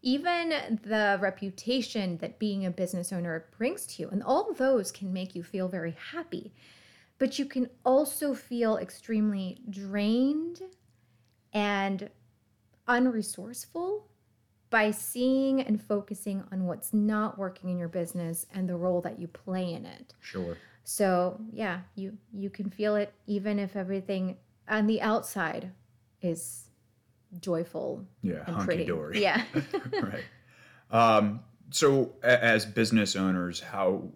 even 0.03 0.79
the 0.85 1.19
reputation 1.21 2.17
that 2.19 2.39
being 2.39 2.65
a 2.65 2.71
business 2.71 3.13
owner 3.13 3.47
brings 3.59 3.87
to 3.87 4.03
you, 4.03 4.09
and 4.09 4.23
all 4.23 4.49
of 4.51 4.59
those 4.59 4.93
can 4.93 5.13
make 5.13 5.35
you 5.35 5.43
feel 5.43 5.69
very 5.69 5.97
happy. 6.13 6.53
But 7.19 7.39
you 7.39 7.47
can 7.47 7.69
also 7.85 8.35
feel 8.35 8.77
extremely 8.77 9.61
drained 9.69 10.61
and 11.53 12.11
unresourceful 12.89 14.03
by 14.71 14.91
seeing 14.91 15.61
and 15.61 15.83
focusing 15.83 16.43
on 16.51 16.67
what's 16.67 16.93
not 16.95 17.39
working 17.39 17.71
in 17.71 17.79
your 17.79 17.89
business 17.89 18.47
and 18.55 18.69
the 18.69 18.77
role 18.77 19.01
that 19.03 19.19
you 19.19 19.29
play 19.29 19.73
in 19.73 19.85
it. 19.85 20.15
Sure. 20.21 20.57
So, 20.85 21.41
yeah, 21.53 21.81
you 21.95 22.17
you 22.33 22.51
can 22.51 22.71
feel 22.71 22.97
it 22.97 23.13
even 23.27 23.59
if 23.59 23.77
everything 23.77 24.37
on 24.69 24.87
the 24.87 25.01
outside 25.03 25.71
is 26.23 26.69
joyful 27.41 28.05
Yeah, 28.23 28.45
hunky 28.45 28.85
dory. 28.85 29.23
Yeah. 29.23 29.45
right. 30.03 30.25
Um, 30.91 31.41
so, 31.71 32.13
a- 32.23 32.43
as 32.43 32.67
business 32.67 33.15
owners, 33.15 33.61
how 33.61 34.09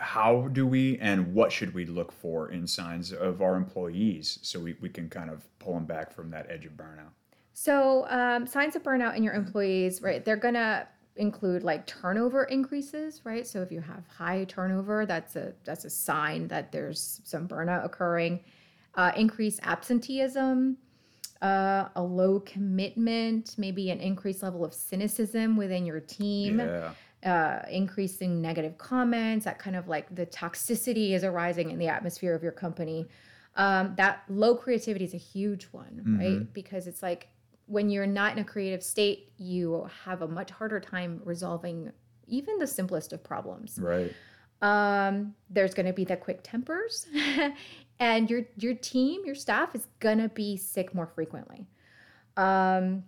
how 0.00 0.48
do 0.48 0.66
we 0.66 0.98
and 0.98 1.34
what 1.34 1.52
should 1.52 1.74
we 1.74 1.84
look 1.84 2.10
for 2.10 2.50
in 2.50 2.66
signs 2.66 3.12
of 3.12 3.42
our 3.42 3.56
employees 3.56 4.38
so 4.42 4.58
we, 4.58 4.74
we 4.80 4.88
can 4.88 5.08
kind 5.08 5.30
of 5.30 5.46
pull 5.58 5.74
them 5.74 5.84
back 5.84 6.12
from 6.12 6.30
that 6.30 6.46
edge 6.50 6.64
of 6.64 6.72
burnout? 6.72 7.12
So, 7.52 8.06
um, 8.08 8.46
signs 8.46 8.74
of 8.74 8.82
burnout 8.82 9.16
in 9.16 9.22
your 9.22 9.34
employees, 9.34 10.00
right? 10.00 10.24
They're 10.24 10.36
gonna 10.36 10.88
include 11.16 11.62
like 11.62 11.86
turnover 11.86 12.44
increases, 12.44 13.20
right? 13.24 13.46
So 13.46 13.60
if 13.60 13.70
you 13.70 13.80
have 13.80 14.06
high 14.08 14.44
turnover, 14.44 15.06
that's 15.06 15.36
a 15.36 15.52
that's 15.64 15.84
a 15.84 15.90
sign 15.90 16.48
that 16.48 16.72
there's 16.72 17.20
some 17.24 17.46
burnout 17.46 17.84
occurring. 17.84 18.40
Uh, 18.94 19.12
increased 19.14 19.60
absenteeism, 19.62 20.76
uh, 21.42 21.88
a 21.94 22.02
low 22.02 22.40
commitment, 22.40 23.54
maybe 23.56 23.90
an 23.90 24.00
increased 24.00 24.42
level 24.42 24.64
of 24.64 24.74
cynicism 24.74 25.56
within 25.56 25.86
your 25.86 26.00
team. 26.00 26.58
Yeah. 26.58 26.92
Uh, 27.24 27.60
increasing 27.70 28.40
negative 28.40 28.78
comments, 28.78 29.44
that 29.44 29.58
kind 29.58 29.76
of 29.76 29.88
like 29.88 30.14
the 30.14 30.26
toxicity 30.26 31.12
is 31.12 31.24
arising 31.24 31.70
in 31.70 31.78
the 31.78 31.88
atmosphere 31.88 32.34
of 32.34 32.42
your 32.42 32.52
company. 32.52 33.06
Um, 33.56 33.94
that 33.96 34.22
low 34.28 34.54
creativity 34.54 35.04
is 35.04 35.14
a 35.14 35.18
huge 35.18 35.64
one, 35.72 36.16
right? 36.18 36.52
Because 36.52 36.86
it's 36.86 37.02
like 37.02 37.28
when 37.66 37.90
you're 37.90 38.06
not 38.06 38.32
in 38.32 38.38
a 38.38 38.44
creative 38.44 38.82
state, 38.82 39.32
you 39.36 39.88
have 40.04 40.22
a 40.22 40.28
much 40.28 40.50
harder 40.50 40.80
time 40.80 41.20
resolving 41.24 41.92
even 42.26 42.58
the 42.58 42.66
simplest 42.66 43.12
of 43.12 43.22
problems. 43.22 43.78
Right. 43.80 44.12
Um, 44.62 45.34
there's 45.48 45.74
going 45.74 45.86
to 45.86 45.92
be 45.92 46.04
the 46.04 46.16
quick 46.16 46.40
tempers, 46.42 47.06
and 47.98 48.30
your 48.30 48.42
your 48.56 48.74
team, 48.74 49.22
your 49.24 49.34
staff 49.34 49.74
is 49.74 49.86
gonna 50.00 50.28
be 50.28 50.56
sick 50.56 50.94
more 50.94 51.06
frequently. 51.06 51.66
Um, 52.36 53.04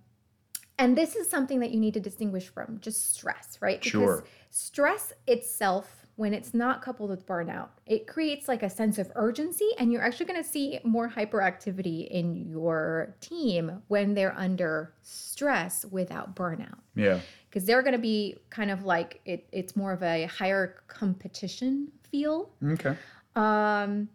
and 0.82 0.96
this 0.98 1.14
is 1.16 1.28
something 1.30 1.60
that 1.60 1.70
you 1.70 1.78
need 1.80 1.94
to 1.94 2.00
distinguish 2.00 2.48
from 2.48 2.78
just 2.80 3.14
stress, 3.14 3.58
right? 3.60 3.82
Sure. 3.84 4.24
stress 4.50 5.12
itself, 5.26 6.04
when 6.16 6.34
it's 6.34 6.52
not 6.52 6.82
coupled 6.82 7.08
with 7.08 7.24
burnout, 7.26 7.68
it 7.86 8.06
creates 8.06 8.46
like 8.48 8.62
a 8.62 8.68
sense 8.68 8.98
of 8.98 9.10
urgency, 9.14 9.68
and 9.78 9.90
you're 9.90 10.02
actually 10.02 10.26
going 10.26 10.42
to 10.42 10.48
see 10.48 10.78
more 10.84 11.08
hyperactivity 11.08 12.06
in 12.08 12.34
your 12.34 13.16
team 13.20 13.80
when 13.88 14.12
they're 14.14 14.36
under 14.38 14.92
stress 15.02 15.84
without 15.90 16.34
burnout 16.36 16.78
Yeah. 16.94 17.20
because 17.48 17.64
they're 17.64 17.80
going 17.82 17.94
to 17.94 17.98
be 17.98 18.36
kind 18.50 18.70
of 18.70 18.84
like 18.84 19.20
it, 19.24 19.46
it's 19.52 19.74
more 19.74 19.92
of 19.92 20.02
a 20.02 20.26
higher 20.26 20.82
competition 20.88 21.88
feel 22.10 22.50
Okay. 22.62 22.94
um, 23.36 24.08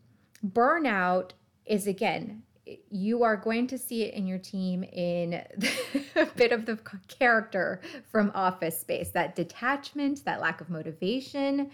burnout 0.46 1.32
is 1.66 1.88
again 1.88 2.44
you 2.90 3.24
are 3.24 3.38
going 3.38 3.68
to 3.68 3.78
see 3.78 4.04
it 4.04 4.14
in 4.14 4.28
your 4.28 4.38
team 4.38 4.84
in 4.84 5.34
a 6.16 6.26
bit 6.36 6.52
of 6.52 6.66
the 6.66 6.78
character 7.08 7.82
from 8.12 8.32
office 8.36 8.80
space 8.80 9.10
that 9.12 9.36
detachment 9.36 10.24
that 10.26 10.42
lack 10.42 10.62
of 10.62 10.70
motivation. 10.70 11.72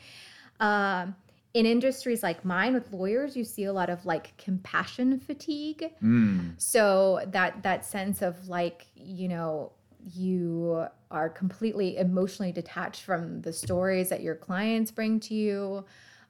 Um, 0.59 1.15
in 1.53 1.67
industries 1.67 2.23
like 2.23 2.43
mine 2.43 2.73
with 2.73 2.91
lawyers 2.91 3.37
you 3.37 3.43
see 3.43 3.65
a 3.65 3.73
lot 3.73 3.89
of 3.89 4.05
like 4.05 4.35
compassion 4.37 5.19
fatigue. 5.19 5.91
Mm. 6.01 6.53
so 6.57 7.21
that 7.27 7.61
that 7.63 7.85
sense 7.85 8.21
of 8.21 8.47
like 8.47 8.87
you 8.95 9.27
know 9.27 9.71
you 10.13 10.85
are 11.11 11.29
completely 11.29 11.97
emotionally 11.97 12.51
detached 12.51 13.03
from 13.03 13.41
the 13.41 13.53
stories 13.53 14.09
that 14.09 14.21
your 14.21 14.35
clients 14.35 14.91
bring 14.91 15.19
to 15.19 15.33
you 15.33 15.85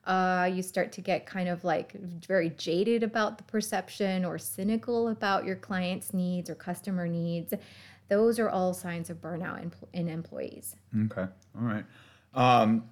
uh, 0.06 0.50
you 0.52 0.62
start 0.62 0.92
to 0.92 1.02
get 1.02 1.26
kind 1.26 1.48
of 1.48 1.64
like 1.64 1.94
very 1.94 2.50
jaded 2.50 3.04
about 3.04 3.38
the 3.38 3.44
perception 3.46 4.26
or 4.26 4.38
cynical 4.38 5.08
about 5.08 5.46
your 5.46 5.56
client's 5.56 6.14
needs 6.14 6.50
or 6.50 6.56
customer 6.56 7.08
needs 7.08 7.54
those 8.10 8.38
are 8.38 8.50
all 8.50 8.74
signs 8.74 9.10
of 9.10 9.22
burnout 9.22 9.62
in, 9.62 9.72
in 9.94 10.08
employees 10.10 10.76
Okay. 11.06 11.26
All 11.56 11.62
right. 11.62 11.86
Um, 12.34 12.90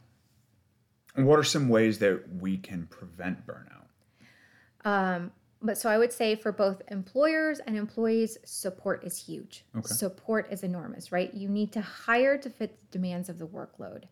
what 1.15 1.37
are 1.37 1.43
some 1.43 1.69
ways 1.69 1.99
that 1.99 2.23
we 2.39 2.57
can 2.57 2.87
prevent 2.87 3.45
burnout? 3.45 3.85
Um, 4.85 5.31
but 5.61 5.77
so 5.77 5.89
I 5.89 5.97
would 5.97 6.11
say 6.11 6.35
for 6.35 6.51
both 6.51 6.81
employers 6.89 7.59
and 7.59 7.77
employees, 7.77 8.37
support 8.45 9.03
is 9.03 9.17
huge. 9.17 9.63
Okay. 9.75 9.93
Support 9.93 10.51
is 10.51 10.63
enormous, 10.63 11.11
right? 11.11 11.31
You 11.33 11.49
need 11.49 11.71
to 11.73 11.81
hire 11.81 12.37
to 12.37 12.49
fit 12.49 12.79
the 12.79 12.97
demands 12.97 13.29
of 13.29 13.37
the 13.37 13.47
workload. 13.47 14.05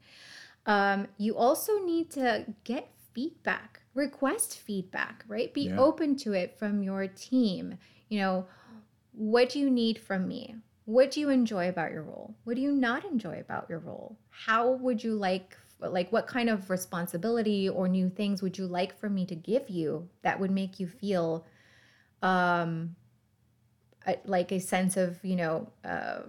Um, 0.70 1.08
you 1.18 1.36
also 1.36 1.80
need 1.84 2.12
to 2.12 2.46
get 2.64 2.92
feedback, 3.14 3.82
request 3.96 4.60
feedback, 4.60 5.26
right? 5.28 5.52
Be 5.52 5.68
Yeah. 5.68 5.80
open 5.80 6.16
to 6.18 6.34
it 6.34 6.60
from 6.60 6.84
your 6.84 7.08
team. 7.08 7.80
You 8.10 8.20
know, 8.20 8.46
what 9.12 9.50
do 9.50 9.60
you 9.60 9.70
need 9.72 9.98
from 9.98 10.28
me? 10.28 10.58
What 10.86 11.10
do 11.10 11.20
you 11.20 11.30
enjoy 11.30 11.70
about 11.70 11.92
your 11.92 12.04
role? 12.04 12.36
What 12.44 12.56
do 12.56 12.62
you 12.62 12.72
not 12.72 13.04
enjoy 13.04 13.40
about 13.40 13.68
your 13.68 13.80
role? 13.80 14.20
How 14.30 14.72
would 14.74 15.04
you 15.04 15.16
like 15.16 15.58
like 15.80 16.12
what 16.12 16.28
kind 16.28 16.50
of 16.50 16.70
responsibility 16.70 17.68
or 17.70 17.88
new 17.88 18.10
things 18.10 18.42
would 18.44 18.58
you 18.58 18.68
like 18.68 19.00
for 19.00 19.10
me 19.10 19.26
to 19.26 19.34
give 19.36 19.70
you 19.70 20.08
that 20.24 20.40
would 20.40 20.52
make 20.52 20.80
you 20.80 20.88
feel 20.88 21.46
um 22.22 22.96
a- 24.06 24.20
like 24.26 24.52
a 24.52 24.60
sense 24.60 24.98
of, 24.98 25.24
you 25.24 25.36
know, 25.36 25.72
uh 25.84 26.20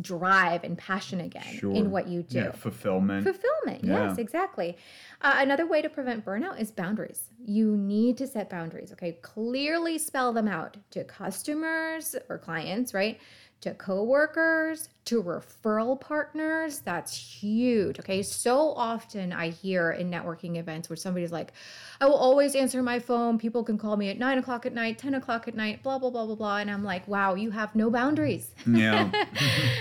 drive 0.00 0.62
and 0.64 0.76
passion 0.76 1.20
again 1.20 1.42
Sure. 1.58 1.74
in 1.74 1.90
what 1.90 2.06
you 2.06 2.22
do. 2.22 2.38
Yeah. 2.38 2.52
Fulfillment. 2.52 3.24
Fulfillment, 3.24 3.82
Yeah. 3.84 4.08
yes, 4.08 4.18
exactly. 4.18 4.76
Uh, 5.22 5.34
another 5.38 5.66
way 5.66 5.80
to 5.80 5.88
prevent 5.88 6.24
burnout 6.24 6.60
is 6.60 6.70
boundaries. 6.70 7.30
You 7.42 7.76
need 7.76 8.18
to 8.18 8.26
set 8.26 8.50
boundaries, 8.50 8.92
okay? 8.92 9.12
Clearly 9.22 9.96
spell 9.98 10.32
them 10.34 10.48
out 10.48 10.76
to 10.90 11.04
customers 11.04 12.14
or 12.28 12.38
clients, 12.38 12.92
right? 12.92 13.18
To 13.62 13.72
coworkers, 13.74 14.90
to 15.06 15.22
referral 15.22 15.98
partners. 16.00 16.80
That's 16.80 17.16
huge, 17.16 17.98
okay? 17.98 18.22
So 18.22 18.72
often 18.74 19.32
I 19.32 19.48
hear 19.48 19.90
in 19.92 20.10
networking 20.10 20.56
events 20.58 20.88
where 20.90 20.96
somebody's 20.96 21.32
like, 21.32 21.52
I 22.00 22.06
will 22.06 22.16
always 22.16 22.54
answer 22.54 22.82
my 22.82 22.98
phone. 22.98 23.38
People 23.38 23.64
can 23.64 23.78
call 23.78 23.96
me 23.96 24.10
at 24.10 24.18
nine 24.18 24.36
o'clock 24.38 24.66
at 24.66 24.74
night, 24.74 24.98
10 24.98 25.14
o'clock 25.14 25.48
at 25.48 25.54
night, 25.56 25.82
blah, 25.82 25.98
blah, 25.98 26.10
blah, 26.10 26.26
blah, 26.26 26.34
blah. 26.34 26.56
And 26.58 26.70
I'm 26.70 26.84
like, 26.84 27.08
wow, 27.08 27.34
you 27.34 27.50
have 27.50 27.74
no 27.74 27.90
boundaries. 27.90 28.50
yeah. 28.66 29.10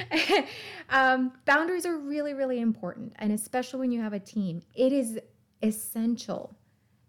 um, 0.89 1.33
boundaries 1.45 1.85
are 1.85 1.97
really, 1.97 2.33
really 2.33 2.59
important. 2.61 3.13
And 3.17 3.31
especially 3.33 3.81
when 3.81 3.91
you 3.91 4.01
have 4.01 4.13
a 4.13 4.19
team, 4.19 4.61
it 4.73 4.93
is 4.93 5.19
essential 5.61 6.55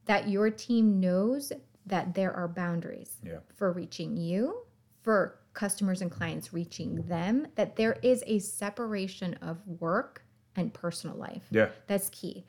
that 0.06 0.28
your 0.28 0.50
team 0.50 1.00
knows 1.00 1.52
that 1.87 2.14
there 2.14 2.32
are 2.32 2.49
boundaries 2.49 3.16
Yeah. 3.25 3.38
for 3.54 3.73
reaching 3.73 4.16
you, 4.16 4.62
for 5.02 5.38
customers 5.56 6.02
and 6.02 6.10
clients 6.10 6.52
reaching 6.52 7.02
them, 7.08 7.48
that 7.56 7.75
there 7.75 7.96
is 8.02 8.22
a 8.26 8.38
separation 8.38 9.34
of 9.42 9.58
work 9.66 10.22
and 10.54 10.72
personal 10.72 11.16
life. 11.16 11.42
Yeah. 11.50 11.70
That's 11.88 12.08
key. 12.10 12.44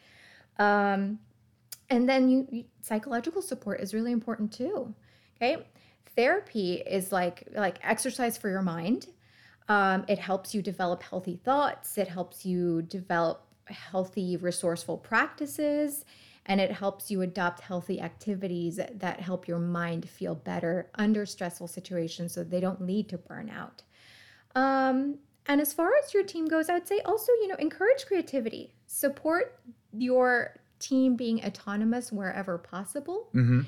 Um, 0.59 1.19
and 1.89 2.07
then 2.07 2.29
you, 2.29 2.47
you 2.51 2.65
psychological 2.81 3.41
support 3.41 3.79
is 3.79 3.93
really 3.93 4.11
important 4.11 4.51
too. 4.51 4.93
Okay, 5.37 5.65
therapy 6.15 6.75
is 6.75 7.11
like 7.11 7.47
like 7.55 7.79
exercise 7.81 8.37
for 8.37 8.49
your 8.49 8.61
mind. 8.61 9.07
Um, 9.69 10.05
it 10.07 10.19
helps 10.19 10.53
you 10.53 10.61
develop 10.61 11.01
healthy 11.03 11.39
thoughts. 11.43 11.97
It 11.97 12.07
helps 12.07 12.45
you 12.45 12.81
develop 12.83 13.43
healthy, 13.65 14.37
resourceful 14.37 14.97
practices, 14.97 16.05
and 16.47 16.61
it 16.61 16.71
helps 16.71 17.11
you 17.11 17.21
adopt 17.21 17.59
healthy 17.59 17.99
activities 18.01 18.79
that 18.95 19.19
help 19.19 19.47
your 19.47 19.59
mind 19.59 20.09
feel 20.09 20.33
better 20.33 20.89
under 20.95 21.25
stressful 21.25 21.67
situations, 21.67 22.33
so 22.33 22.43
they 22.43 22.59
don't 22.59 22.81
lead 22.81 23.09
to 23.09 23.17
burnout. 23.17 23.83
Um, 24.55 25.19
and 25.45 25.61
as 25.61 25.73
far 25.73 25.91
as 26.03 26.13
your 26.13 26.23
team 26.23 26.45
goes, 26.47 26.69
I 26.69 26.73
would 26.73 26.87
say 26.87 26.99
also, 27.05 27.31
you 27.41 27.47
know, 27.47 27.55
encourage 27.55 28.05
creativity. 28.05 28.73
Support 28.87 29.59
your 29.91 30.55
team 30.79 31.15
being 31.15 31.43
autonomous 31.43 32.11
wherever 32.11 32.57
possible. 32.57 33.29
Mm-hmm. 33.35 33.61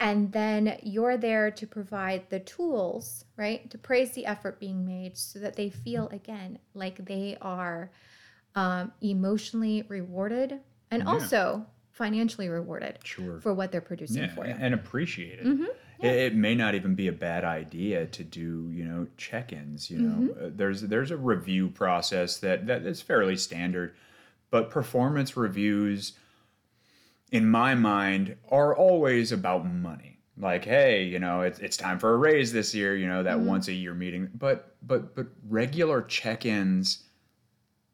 And 0.00 0.32
then 0.32 0.78
you're 0.82 1.16
there 1.16 1.50
to 1.52 1.66
provide 1.66 2.28
the 2.28 2.40
tools, 2.40 3.24
right? 3.36 3.70
To 3.70 3.78
praise 3.78 4.12
the 4.12 4.26
effort 4.26 4.58
being 4.58 4.84
made 4.84 5.16
so 5.16 5.38
that 5.38 5.54
they 5.54 5.70
feel, 5.70 6.08
again, 6.08 6.58
like 6.74 7.04
they 7.04 7.36
are 7.40 7.92
um, 8.54 8.92
emotionally 9.00 9.84
rewarded 9.88 10.58
and 10.90 11.02
Yeah. 11.02 11.08
also 11.08 11.66
financially 11.92 12.48
rewarded 12.48 12.98
Sure. 13.04 13.40
for 13.40 13.54
what 13.54 13.70
they're 13.70 13.80
producing 13.80 14.22
yeah, 14.24 14.34
for 14.34 14.46
you. 14.46 14.54
and 14.58 14.74
appreciate 14.74 15.38
it. 15.38 15.46
Mhm, 15.46 15.66
It, 16.00 16.06
it 16.16 16.34
may 16.34 16.54
not 16.54 16.74
even 16.74 16.94
be 16.94 17.06
a 17.08 17.12
bad 17.12 17.44
idea 17.44 18.06
to 18.06 18.24
do, 18.24 18.68
you 18.72 18.84
know, 18.84 19.06
check-ins. 19.16 19.90
You 19.90 19.98
know, 20.00 20.32
Mm-hmm. 20.32 20.44
Uh, 20.46 20.50
there's 20.56 20.80
there's 20.82 21.10
a 21.10 21.16
review 21.16 21.68
process 21.68 22.38
that 22.38 22.66
that 22.66 22.82
is 22.86 23.00
fairly 23.02 23.36
standard, 23.36 23.94
but 24.50 24.70
performance 24.70 25.36
reviews, 25.36 26.14
in 27.30 27.48
my 27.48 27.74
mind, 27.74 28.36
are 28.50 28.74
always 28.74 29.32
about 29.32 29.64
money. 29.66 30.18
Like, 30.38 30.64
hey, 30.64 31.04
you 31.04 31.18
know, 31.18 31.42
it's 31.42 31.58
it's 31.60 31.76
time 31.76 31.98
for 31.98 32.14
a 32.14 32.16
raise 32.16 32.52
this 32.52 32.74
year. 32.74 32.96
You 32.96 33.06
know, 33.06 33.22
that 33.22 33.36
Mm-hmm. 33.36 33.46
once 33.46 33.68
a 33.68 33.72
year 33.72 33.94
meeting. 33.94 34.30
But 34.34 34.74
but 34.82 35.14
but 35.14 35.26
regular 35.48 36.02
check-ins 36.02 37.04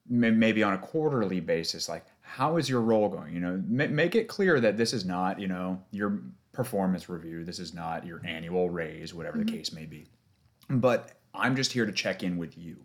may- 0.08 0.30
maybe 0.30 0.62
on 0.62 0.72
a 0.72 0.78
quarterly 0.78 1.40
basis, 1.40 1.88
like 1.88 2.06
how 2.28 2.58
is 2.58 2.68
your 2.68 2.82
role 2.82 3.08
going? 3.08 3.32
You 3.32 3.40
know, 3.40 3.62
ma- 3.66 3.86
make 3.86 4.14
it 4.14 4.28
clear 4.28 4.60
that 4.60 4.76
this 4.76 4.92
is 4.92 5.06
not, 5.06 5.40
you 5.40 5.48
know, 5.48 5.82
your 5.90 6.20
performance 6.52 7.08
review. 7.08 7.42
This 7.42 7.58
is 7.58 7.72
not 7.72 8.06
your 8.06 8.20
annual 8.24 8.68
raise, 8.68 9.14
whatever 9.14 9.38
the 9.38 9.44
mm-hmm. 9.44 9.56
case 9.56 9.72
may 9.72 9.86
be. 9.86 10.06
But 10.68 11.12
I'm 11.32 11.56
just 11.56 11.72
here 11.72 11.86
to 11.86 11.92
check 11.92 12.22
in 12.22 12.36
with 12.36 12.58
you. 12.58 12.76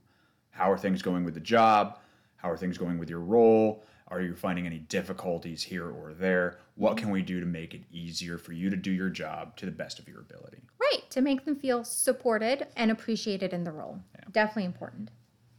How 0.52 0.72
are 0.72 0.78
things 0.78 1.02
going 1.02 1.26
with 1.26 1.34
the 1.34 1.42
job? 1.42 2.00
How 2.38 2.50
are 2.50 2.56
things 2.56 2.78
going 2.78 2.98
with 2.98 3.10
your 3.10 3.20
role? 3.20 3.84
Are 4.08 4.22
you 4.22 4.34
finding 4.34 4.66
any 4.66 4.80
difficulties 4.80 5.62
here 5.62 5.90
or 5.90 6.14
there? 6.14 6.60
What 6.76 6.92
mm-hmm. 6.92 7.00
can 7.00 7.12
we 7.12 7.22
do 7.22 7.42
to 7.42 7.46
make 7.46 7.74
it 7.74 7.82
easier 7.92 8.38
for 8.38 8.54
you 8.54 8.70
to 8.70 8.78
do 8.78 8.92
your 8.92 9.10
job 9.10 9.58
to 9.58 9.66
the 9.66 9.72
best 9.74 10.00
of 10.00 10.08
your 10.08 10.22
ability? 10.22 10.62
Right, 10.80 11.10
to 11.12 11.22
make 11.22 11.44
them 11.44 11.58
feel 11.58 11.84
supported 11.84 12.68
and 12.78 12.92
appreciated 12.92 13.52
in 13.52 13.66
the 13.66 13.72
role. 13.72 14.00
Definitely 14.32 14.66
important. 14.66 15.12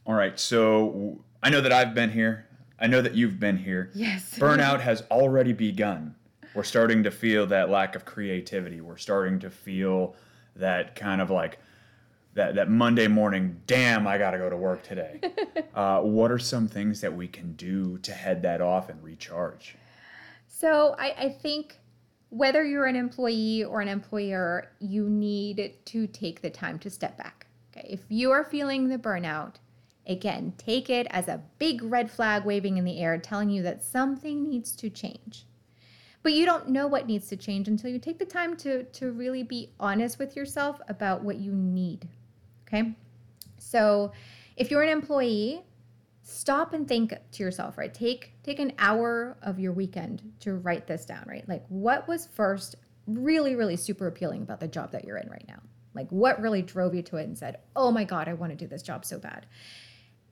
All 0.07 0.15
right, 0.15 0.41
so 0.41 1.23
I 1.43 1.51
know 1.51 1.61
that 1.61 1.73
I've 1.73 1.95
been 1.95 2.11
here. 2.11 2.47
I 2.79 2.87
know 2.87 3.01
that 3.01 3.15
you've 3.15 3.39
been 3.39 3.57
here. 3.57 3.91
Yes. 3.95 4.35
Burnout 4.39 4.81
has 4.81 5.03
already 5.11 5.53
begun. 5.53 6.15
We're 6.55 6.63
starting 6.63 7.03
to 7.03 7.11
feel 7.11 7.47
that 7.47 7.71
lack 7.71 7.97
of 7.97 8.05
creativity. 8.05 8.81
We're 8.81 8.97
starting 8.97 9.41
to 9.41 9.51
feel 9.51 10.15
that 10.57 10.95
kind 10.95 11.21
of 11.21 11.31
like 11.31 11.59
that, 12.35 12.57
that 12.57 12.71
Monday 12.71 13.09
morning, 13.09 13.61
damn, 13.67 14.07
I 14.07 14.19
got 14.19 14.33
to 14.33 14.39
go 14.39 14.51
to 14.51 14.57
work 14.57 14.83
today. 14.83 15.21
uh, 15.75 16.01
what 16.01 16.31
are 16.31 16.39
some 16.39 16.69
things 16.69 17.01
that 17.01 17.15
we 17.15 17.29
can 17.29 17.55
do 17.55 17.99
to 17.99 18.13
head 18.13 18.43
that 18.43 18.61
off 18.61 18.89
and 18.89 19.03
recharge? 19.03 19.77
So 20.47 20.95
I, 20.99 21.15
I 21.19 21.29
think 21.29 21.79
whether 22.31 22.65
you're 22.65 22.87
an 22.87 22.97
employee 22.97 23.65
or 23.65 23.81
an 23.81 23.89
employer, 23.89 24.71
you 24.81 25.09
need 25.09 25.75
to 25.85 26.07
take 26.09 26.43
the 26.43 26.51
time 26.51 26.79
to 26.81 26.91
step 26.91 27.17
back. 27.17 27.47
Okay. 27.77 27.87
If 27.89 28.01
you 28.09 28.33
are 28.33 28.45
feeling 28.45 28.89
the 28.89 28.99
burnout, 28.99 29.55
again, 30.07 30.53
take 30.59 30.91
it 30.91 31.07
as 31.11 31.29
a 31.29 31.43
big 31.59 31.83
red 31.83 32.11
flag 32.11 32.45
waving 32.45 32.77
in 32.77 32.85
the 32.85 33.01
air 33.01 33.19
telling 33.19 33.51
you 33.51 33.63
that 33.63 33.83
something 33.83 34.43
needs 34.49 34.73
to 34.77 34.91
change. 34.91 35.47
But 36.23 36.33
you 36.33 36.47
don't 36.47 36.71
know 36.71 36.87
what 36.87 37.07
needs 37.07 37.29
to 37.29 37.37
change 37.37 37.69
until 37.69 37.91
you 37.91 37.99
take 37.99 38.19
the 38.19 38.25
time 38.25 38.57
to, 38.59 38.85
to 38.85 39.13
really 39.13 39.43
be 39.43 39.71
honest 39.79 40.19
with 40.19 40.37
yourself 40.37 40.81
about 40.89 41.23
what 41.23 41.37
you 41.37 41.53
need. 41.53 42.09
Okay. 42.67 42.95
So 43.59 44.13
if 44.57 44.71
you're 44.71 44.83
an 44.83 44.89
employee, 44.89 45.63
stop 46.25 46.73
and 46.73 46.89
think 46.89 47.13
to 47.33 47.43
yourself 47.43 47.77
right 47.77 47.93
take 47.93 48.33
take 48.43 48.59
an 48.59 48.73
hour 48.79 49.37
of 49.43 49.61
your 49.61 49.73
weekend 49.73 50.23
to 50.41 50.55
write 50.55 50.87
this 50.87 51.05
down 51.05 51.23
right 51.29 51.47
like 51.51 51.63
what 51.69 52.09
was 52.09 52.29
first 52.33 52.77
really 53.07 53.55
really 53.55 53.77
super 53.77 54.07
appealing 54.07 54.41
about 54.41 54.59
the 54.59 54.67
job 54.67 54.91
that 54.91 55.05
you're 55.05 55.19
in 55.19 55.29
right 55.29 55.45
now 55.47 55.61
like 55.93 56.09
what 56.09 56.41
really 56.41 56.63
drove 56.63 56.95
you 56.95 57.03
to 57.03 57.17
it 57.17 57.25
and 57.25 57.37
said 57.37 57.59
oh 57.77 57.91
my 57.91 58.05
god 58.05 58.27
i 58.27 58.33
want 58.33 58.51
to 58.51 58.57
do 58.57 58.67
this 58.67 58.83
job 58.83 59.05
so 59.05 59.19
bad 59.19 59.45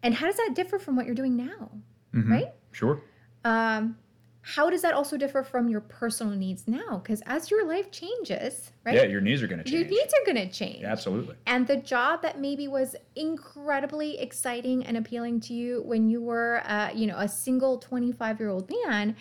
and 0.02 0.14
how 0.14 0.26
does 0.26 0.36
that 0.36 0.52
differ 0.54 0.78
from 0.78 0.96
what 0.96 1.06
you're 1.06 1.14
doing 1.14 1.36
now 1.36 1.70
right 2.14 2.52
Sure. 2.72 3.00
um 3.44 3.96
how 4.44 4.68
does 4.68 4.82
that 4.82 4.92
also 4.92 5.16
differ 5.16 5.44
from 5.44 5.68
your 5.68 5.80
personal 5.80 6.34
needs 6.34 6.66
now 6.66 6.98
because 6.98 7.22
as 7.26 7.50
your 7.50 7.64
life 7.66 7.90
changes 7.92 8.72
right 8.84 8.94
Yeah, 8.96 9.04
your 9.04 9.20
needs 9.20 9.40
are 9.42 9.46
going 9.46 9.62
to 9.62 9.64
change. 9.64 9.74
your 9.80 9.88
needs 9.88 10.12
are 10.12 10.32
going 10.32 10.48
to 10.48 10.52
change 10.52 10.82
Absolutely. 10.84 11.36
and 11.46 11.66
the 11.66 11.76
job 11.76 12.22
that 12.22 12.40
maybe 12.40 12.66
was 12.68 12.96
incredibly 13.14 14.18
exciting 14.18 14.84
and 14.84 14.96
appealing 14.96 15.40
to 15.40 15.54
you 15.54 15.82
when 15.84 16.08
you 16.10 16.20
were, 16.20 16.62
uh, 16.66 16.90
you 16.94 17.06
know, 17.06 17.16
a 17.18 17.28
single 17.28 17.78
25 17.78 18.40
year 18.40 18.48
old 18.50 18.70
man 18.84 19.16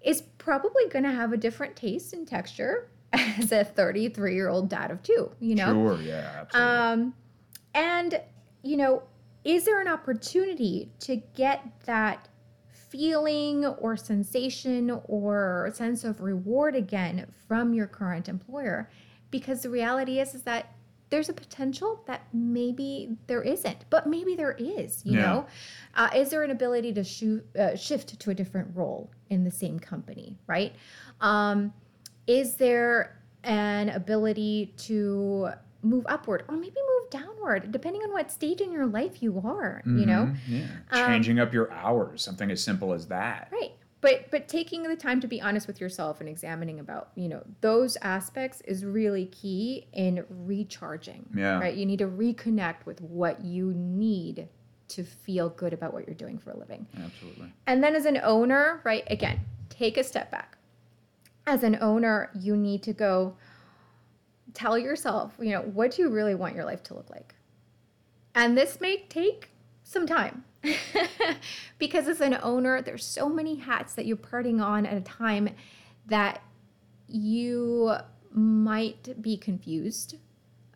is 0.00 0.22
probably 0.38 0.86
going 0.90 1.04
to 1.04 1.12
have 1.12 1.32
a 1.32 1.36
different 1.36 1.76
taste 1.76 2.12
and 2.14 2.26
texture 2.26 2.88
as 3.12 3.52
a 3.52 3.64
33 3.64 4.34
year 4.34 4.48
old 4.48 4.68
dad 4.68 4.90
of 4.90 5.02
two, 5.02 5.30
you 5.40 5.54
know? 5.54 5.72
Sure. 5.72 6.00
Yeah. 6.02 6.36
Absolutely. 6.40 6.76
Um, 6.78 7.14
and, 7.74 8.20
you 8.62 8.76
know, 8.76 9.02
is 9.44 9.64
there 9.64 9.80
an 9.80 9.88
opportunity 9.88 10.90
to 11.00 11.16
get 11.16 11.62
that 11.86 12.28
feeling 12.88 13.66
or 13.66 13.96
sensation 13.96 14.90
or 15.06 15.70
sense 15.74 16.04
of 16.04 16.20
reward 16.20 16.74
again 16.76 17.26
from 17.48 17.74
your 17.74 17.86
current 17.86 18.28
employer? 18.28 18.88
Because 19.30 19.62
the 19.62 19.70
reality 19.70 20.20
is, 20.20 20.34
is 20.34 20.42
that 20.42 20.72
there's 21.10 21.28
a 21.28 21.32
potential 21.32 22.02
that 22.06 22.22
maybe 22.32 23.16
there 23.26 23.42
isn't, 23.42 23.84
but 23.90 24.06
maybe 24.06 24.34
there 24.34 24.52
is, 24.58 25.04
you 25.04 25.18
Yeah. 25.18 25.26
know? 25.26 25.46
Uh, 25.94 26.08
is 26.14 26.30
there 26.30 26.42
an 26.42 26.50
ability 26.50 26.92
to 26.94 27.04
shoo- 27.04 27.44
uh, 27.58 27.76
shift 27.76 28.18
to 28.18 28.30
a 28.30 28.34
different 28.34 28.74
role 28.74 29.10
in 29.28 29.44
the 29.44 29.50
same 29.50 29.78
company, 29.78 30.38
right? 30.46 30.74
Um, 31.20 31.72
is 32.26 32.54
there 32.56 33.20
an 33.44 33.90
ability 33.90 34.72
to 34.78 35.50
move 35.84 36.04
upward 36.08 36.44
or 36.48 36.56
maybe 36.56 36.76
move 36.76 37.10
downward 37.10 37.70
depending 37.70 38.02
on 38.02 38.12
what 38.12 38.30
stage 38.30 38.60
in 38.60 38.72
your 38.72 38.86
life 38.86 39.22
you 39.22 39.38
are 39.44 39.82
you 39.86 40.06
know 40.06 40.32
Yeah. 40.48 40.64
Um, 40.90 41.06
Changing 41.06 41.38
up 41.38 41.52
your 41.52 41.70
hours, 41.72 42.22
something 42.24 42.50
as 42.50 42.62
simple 42.62 42.92
as 42.92 43.06
that. 43.08 43.48
right 43.52 43.72
but 44.00 44.30
but 44.30 44.48
taking 44.48 44.82
the 44.82 44.96
time 44.96 45.20
to 45.20 45.26
be 45.28 45.40
honest 45.40 45.66
with 45.66 45.80
yourself 45.80 46.20
and 46.20 46.28
examining 46.28 46.78
about 46.80 47.10
you 47.14 47.28
know 47.28 47.42
those 47.60 47.96
aspects 48.02 48.60
is 48.62 48.84
really 48.84 49.26
key 49.26 49.86
in 49.92 50.24
recharging 50.28 51.26
Yeah. 51.34 51.58
right 51.60 51.74
you 51.74 51.86
need 51.86 51.98
to 52.00 52.06
reconnect 52.08 52.84
with 52.86 53.00
what 53.00 53.44
you 53.44 53.72
need 53.74 54.48
to 54.88 55.04
feel 55.04 55.48
good 55.48 55.72
about 55.72 55.92
what 55.94 56.06
you're 56.06 56.14
doing 56.14 56.38
for 56.38 56.50
a 56.50 56.56
living 56.58 56.86
Absolutely. 57.02 57.52
And 57.66 57.82
then 57.82 57.94
as 57.96 58.04
an 58.04 58.18
owner, 58.22 58.80
right, 58.84 59.02
again, 59.10 59.40
take 59.70 59.96
a 59.96 60.04
step 60.04 60.30
back. 60.30 60.58
As 61.46 61.62
an 61.62 61.78
owner, 61.80 62.30
you 62.38 62.54
need 62.56 62.82
to 62.84 62.92
go 62.92 63.34
tell 64.54 64.78
yourself, 64.78 65.34
you 65.40 65.50
know, 65.50 65.62
what 65.62 65.92
do 65.92 66.02
you 66.02 66.08
really 66.08 66.34
want 66.34 66.54
your 66.54 66.64
life 66.64 66.82
to 66.84 66.94
look 66.94 67.10
like? 67.10 67.34
And 68.34 68.56
this 68.56 68.80
may 68.80 69.04
take 69.08 69.50
some 69.82 70.06
time. 70.06 70.44
because 71.78 72.08
as 72.08 72.20
an 72.20 72.38
owner, 72.42 72.80
there's 72.80 73.04
so 73.04 73.28
many 73.28 73.56
hats 73.56 73.94
that 73.94 74.06
you're 74.06 74.16
putting 74.16 74.60
on 74.60 74.86
at 74.86 74.96
a 74.96 75.00
time 75.02 75.50
that 76.06 76.42
you 77.06 77.94
might 78.32 79.20
be 79.20 79.36
confused 79.36 80.16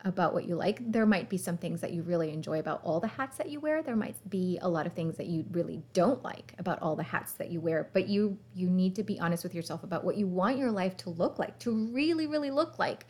about 0.05 0.33
what 0.35 0.47
you 0.47 0.55
like. 0.55 0.81
There 0.91 1.07
might 1.07 1.29
be 1.29 1.37
some 1.37 1.57
things 1.57 1.81
that 1.81 1.93
you 1.93 2.03
really 2.03 2.31
enjoy 2.33 2.59
about 2.59 2.81
all 2.85 3.01
the 3.01 3.09
hats 3.09 3.37
that 3.39 3.51
you 3.51 3.61
wear. 3.61 3.83
There 3.83 3.97
might 3.97 4.17
be 4.29 4.59
a 4.63 4.69
lot 4.69 4.87
of 4.87 4.93
things 4.93 5.17
that 5.17 5.27
you 5.27 5.45
really 5.51 5.83
don't 5.93 6.23
like 6.23 6.55
about 6.59 6.81
all 6.81 6.97
the 6.97 7.03
hats 7.03 7.33
that 7.33 7.51
you 7.51 7.61
wear. 7.61 7.91
But 7.93 8.09
you 8.09 8.39
you 8.55 8.69
need 8.69 8.95
to 8.97 9.03
be 9.03 9.19
honest 9.21 9.43
with 9.43 9.55
yourself 9.55 9.83
about 9.83 10.05
what 10.05 10.17
you 10.17 10.27
want 10.27 10.59
your 10.59 10.71
life 10.71 10.97
to 10.99 11.11
look 11.11 11.39
like, 11.39 11.59
to 11.61 11.73
really 11.93 12.27
really 12.27 12.51
look 12.51 12.79
like, 12.79 13.07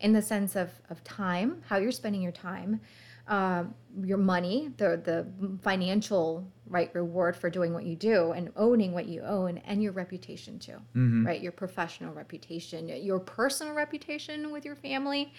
in 0.00 0.12
the 0.12 0.22
sense 0.22 0.56
of 0.56 0.70
of 0.88 1.02
time, 1.04 1.62
how 1.66 1.76
you're 1.76 1.92
spending 1.92 2.22
your 2.22 2.32
time, 2.32 2.80
um, 3.28 3.74
your 4.02 4.18
money, 4.18 4.72
the 4.76 5.00
the 5.04 5.26
financial 5.62 6.50
right 6.66 6.90
reward 6.94 7.36
for 7.36 7.50
doing 7.50 7.74
what 7.74 7.84
you 7.84 7.96
do 7.96 8.30
and 8.32 8.50
owning 8.56 8.92
what 8.92 9.06
you 9.06 9.22
own, 9.22 9.58
and 9.58 9.82
your 9.82 9.92
reputation 9.92 10.58
too, 10.58 10.78
right? 11.26 11.40
Your 11.40 11.52
professional 11.52 12.14
reputation, 12.14 12.88
your 12.88 13.18
personal 13.18 13.74
reputation 13.74 14.52
with 14.52 14.64
your 14.64 14.76
family. 14.76 15.32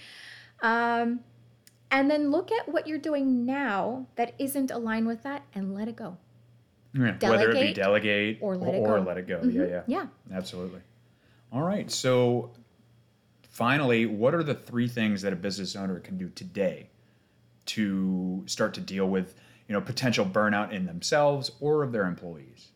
Um, 0.62 1.22
and 1.90 2.10
then 2.10 2.32
look 2.32 2.52
at 2.52 2.70
what 2.70 2.88
you're 2.88 2.98
doing 3.00 3.46
now 3.46 4.06
that 4.16 4.34
isn't 4.40 4.72
aligned 4.72 5.08
with 5.08 5.24
that 5.24 5.44
and 5.54 5.74
let 5.76 5.88
it 5.88 5.96
go. 5.96 6.18
Yeah, 6.94 7.16
Whether 7.30 7.52
it 7.52 7.60
be 7.60 7.74
Delegate 7.74 8.38
or 8.42 8.56
let 8.58 8.76
it 8.76 8.80
or 8.80 8.98
go. 8.98 9.04
let 9.04 9.18
it 9.18 9.28
go. 9.28 9.40
Mhm. 9.40 9.54
Yeah, 9.54 9.64
yeah. 9.66 9.82
Yeah. 9.88 10.08
Absolutely. 10.36 10.82
All 11.52 11.64
right. 11.64 11.90
So 11.90 12.52
finally, 13.50 14.06
what 14.06 14.34
are 14.34 14.44
the 14.44 14.54
three 14.54 14.88
things 14.88 15.22
that 15.22 15.34
a 15.34 15.36
business 15.36 15.76
owner 15.76 16.00
can 16.00 16.18
do 16.18 16.30
today 16.30 16.90
to 17.68 18.44
start 18.46 18.74
to 18.76 18.82
deal 18.82 19.08
with, 19.10 19.36
you 19.68 19.74
know, 19.74 19.82
potential 19.82 20.26
burnout 20.26 20.72
in 20.72 20.86
themselves 20.86 21.52
or 21.60 21.84
of 21.84 21.92
their 21.92 22.06
employees? 22.06 22.70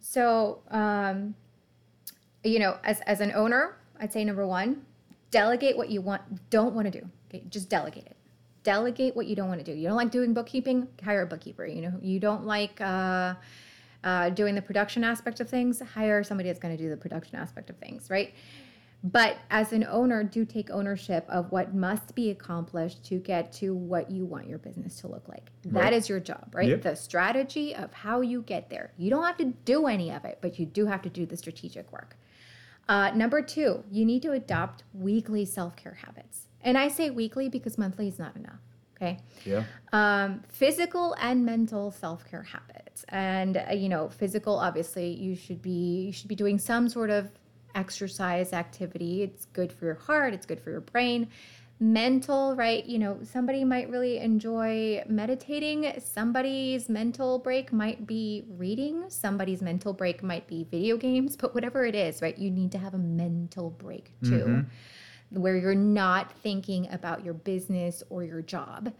So, 0.00 0.60
um, 0.70 1.34
you 2.42 2.58
know, 2.58 2.78
as, 2.84 3.00
as 3.02 3.20
an 3.20 3.32
owner, 3.32 3.76
I'd 3.98 4.12
say 4.12 4.24
number 4.24 4.46
one, 4.46 4.84
delegate 5.34 5.76
what 5.76 5.90
you 5.90 6.00
want, 6.00 6.22
don't 6.50 6.74
want 6.76 6.86
to 6.92 7.00
do. 7.00 7.04
Okay, 7.28 7.42
just 7.48 7.68
delegate 7.68 8.06
it. 8.06 8.16
Delegate 8.62 9.16
what 9.16 9.26
you 9.26 9.34
don't 9.34 9.48
want 9.48 9.58
to 9.58 9.64
do. 9.64 9.76
You 9.76 9.88
don't 9.88 9.96
like 9.96 10.12
doing 10.12 10.32
bookkeeping, 10.32 10.86
hire 11.04 11.22
a 11.22 11.26
bookkeeper. 11.26 11.66
You 11.66 11.82
know, 11.82 11.94
you 12.00 12.20
don't 12.20 12.46
like 12.46 12.80
uh, 12.80 13.34
uh, 14.04 14.30
doing 14.30 14.54
the 14.54 14.62
production 14.62 15.02
aspect 15.02 15.40
of 15.40 15.50
things, 15.50 15.80
hire 15.80 16.22
somebody 16.22 16.48
that's 16.48 16.60
going 16.60 16.76
to 16.76 16.80
do 16.80 16.88
the 16.88 16.96
production 16.96 17.36
aspect 17.36 17.68
of 17.68 17.76
things, 17.78 18.10
right? 18.10 18.32
But 19.02 19.36
as 19.50 19.72
an 19.72 19.84
owner, 19.90 20.22
do 20.22 20.44
take 20.44 20.70
ownership 20.70 21.26
of 21.28 21.50
what 21.50 21.74
must 21.74 22.14
be 22.14 22.30
accomplished 22.30 23.04
to 23.06 23.18
get 23.18 23.52
to 23.54 23.74
what 23.74 24.10
you 24.12 24.24
want 24.24 24.48
your 24.48 24.58
business 24.58 25.00
to 25.00 25.08
look 25.08 25.28
like. 25.28 25.50
That 25.64 25.80
Right. 25.82 25.92
is 25.92 26.08
your 26.08 26.20
job, 26.20 26.54
right? 26.54 26.68
Yep. 26.68 26.82
The 26.82 26.94
strategy 26.94 27.74
of 27.74 27.92
how 27.92 28.20
you 28.20 28.40
get 28.40 28.70
there. 28.70 28.92
You 28.96 29.10
don't 29.10 29.24
have 29.24 29.36
to 29.38 29.52
do 29.64 29.88
any 29.88 30.10
of 30.10 30.24
it, 30.24 30.38
but 30.40 30.58
you 30.60 30.64
do 30.64 30.86
have 30.86 31.02
to 31.02 31.10
do 31.10 31.26
the 31.26 31.36
strategic 31.36 31.92
work. 31.92 32.16
Uh, 32.88 33.10
number 33.14 33.40
two, 33.42 33.82
you 33.90 34.04
need 34.04 34.22
to 34.22 34.32
adopt 34.32 34.82
weekly 34.92 35.44
self 35.44 35.76
care 35.76 35.94
habits. 35.94 36.46
And 36.60 36.76
I 36.78 36.88
say 36.88 37.10
weekly 37.10 37.48
because 37.48 37.76
monthly 37.78 38.08
is 38.08 38.18
not 38.18 38.36
enough. 38.36 38.60
Okay 38.96 39.18
Yeah. 39.44 39.64
um, 39.92 40.42
physical 40.48 41.14
and 41.20 41.44
mental 41.44 41.90
self-care 41.90 42.44
habits 42.44 43.04
and 43.08 43.56
uh, 43.56 43.72
you 43.72 43.88
know 43.88 44.08
physical 44.08 44.56
obviously 44.56 45.08
you 45.08 45.34
should 45.34 45.60
be 45.60 46.04
you 46.06 46.12
should 46.12 46.28
be 46.28 46.36
doing 46.36 46.60
some 46.60 46.88
sort 46.88 47.10
of 47.10 47.28
exercise 47.74 48.52
activity 48.52 49.22
it's 49.24 49.46
good 49.46 49.72
for 49.72 49.84
your 49.86 49.96
heart 49.96 50.32
it's 50.32 50.46
good 50.46 50.60
for 50.60 50.70
your 50.70 50.80
brain 50.80 51.28
mental, 51.84 52.56
right? 52.56 52.84
You 52.86 52.98
know, 52.98 53.18
somebody 53.22 53.62
might 53.62 53.90
really 53.90 54.18
enjoy 54.18 55.04
meditating. 55.06 55.92
Somebody's 56.02 56.88
mental 56.88 57.38
break 57.38 57.72
might 57.72 58.06
be 58.06 58.46
reading. 58.56 59.04
Somebody's 59.08 59.60
mental 59.60 59.92
break 59.92 60.22
might 60.22 60.46
be 60.46 60.64
video 60.70 60.96
games. 60.96 61.36
But 61.36 61.54
whatever 61.54 61.84
it 61.84 61.94
is, 61.94 62.22
right? 62.22 62.36
You 62.38 62.50
need 62.50 62.72
to 62.72 62.78
have 62.78 62.94
a 62.94 62.98
mental 62.98 63.70
break 63.70 64.12
too, 64.22 64.64
where 65.30 65.56
you're 65.56 65.74
not 65.74 66.32
thinking 66.32 66.90
about 66.90 67.22
your 67.22 67.34
business 67.34 68.02
or 68.08 68.24
your 68.24 68.40
job. 68.40 68.92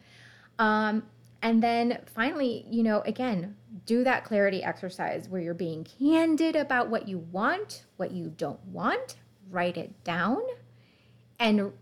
Um, 0.58 1.04
and 1.40 1.62
then 1.62 2.00
finally, 2.14 2.66
you 2.68 2.82
know, 2.82 3.00
again, 3.06 3.56
do 3.86 4.04
that 4.04 4.24
clarity 4.24 4.62
exercise 4.62 5.28
where 5.28 5.40
you're 5.40 5.54
being 5.54 5.84
candid 5.84 6.54
about 6.54 6.90
what 6.90 7.08
you 7.08 7.18
want, 7.18 7.84
what 7.96 8.12
you 8.12 8.32
don't 8.36 8.62
want, 8.66 9.16
write 9.50 9.76
it 9.76 10.04
down, 10.04 10.40
and 11.38 11.72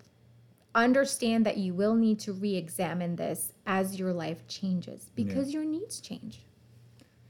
understand 0.75 1.45
that 1.47 1.59
you 1.59 1.75
will 1.75 1.95
need 1.95 2.19
to 2.21 2.33
re 2.33 2.57
examine 2.57 3.17
this 3.17 3.53
as 3.67 3.99
your 3.99 4.13
life 4.13 4.47
changes 4.49 5.11
because 5.15 5.53
your 5.53 5.65
needs 5.65 6.01
change. 6.01 6.41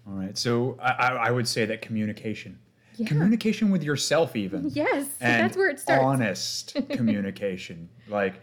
All 0.07 0.15
right. 0.15 0.37
So 0.37 0.79
I, 0.81 0.91
I 0.93 1.09
I 1.29 1.31
would 1.31 1.47
say 1.49 1.65
that 1.67 1.83
communication, 1.83 2.59
Yeah. 2.97 3.07
communication 3.09 3.71
with 3.71 3.83
yourself, 3.83 4.35
even. 4.37 4.69
Yes, 4.71 5.07
and 5.21 5.43
that's 5.45 5.57
where 5.57 5.71
it 5.71 5.81
starts. 5.81 6.03
honest 6.03 6.77
communication. 6.91 7.89
Like, 8.09 8.35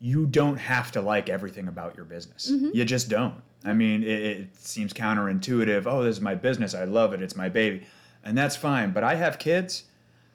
you 0.00 0.26
don't 0.26 0.56
have 0.56 0.90
to 0.92 1.00
like 1.02 1.28
everything 1.28 1.68
about 1.68 1.96
your 1.96 2.04
business. 2.06 2.50
Mm-hmm. 2.50 2.70
You 2.72 2.84
just 2.84 3.08
don't. 3.08 3.34
I 3.64 3.74
mean, 3.74 4.02
it, 4.02 4.08
it 4.22 4.56
seems 4.56 4.94
counterintuitive. 4.94 5.84
Oh, 5.86 6.02
this 6.02 6.16
is 6.16 6.22
my 6.22 6.34
business. 6.34 6.74
I 6.74 6.84
love 6.84 7.12
it. 7.12 7.20
It's 7.20 7.36
my 7.36 7.50
baby. 7.50 7.86
And 8.24 8.36
that's 8.36 8.56
fine. 8.56 8.92
But 8.92 9.04
I 9.04 9.14
have 9.16 9.38
kids, 9.38 9.84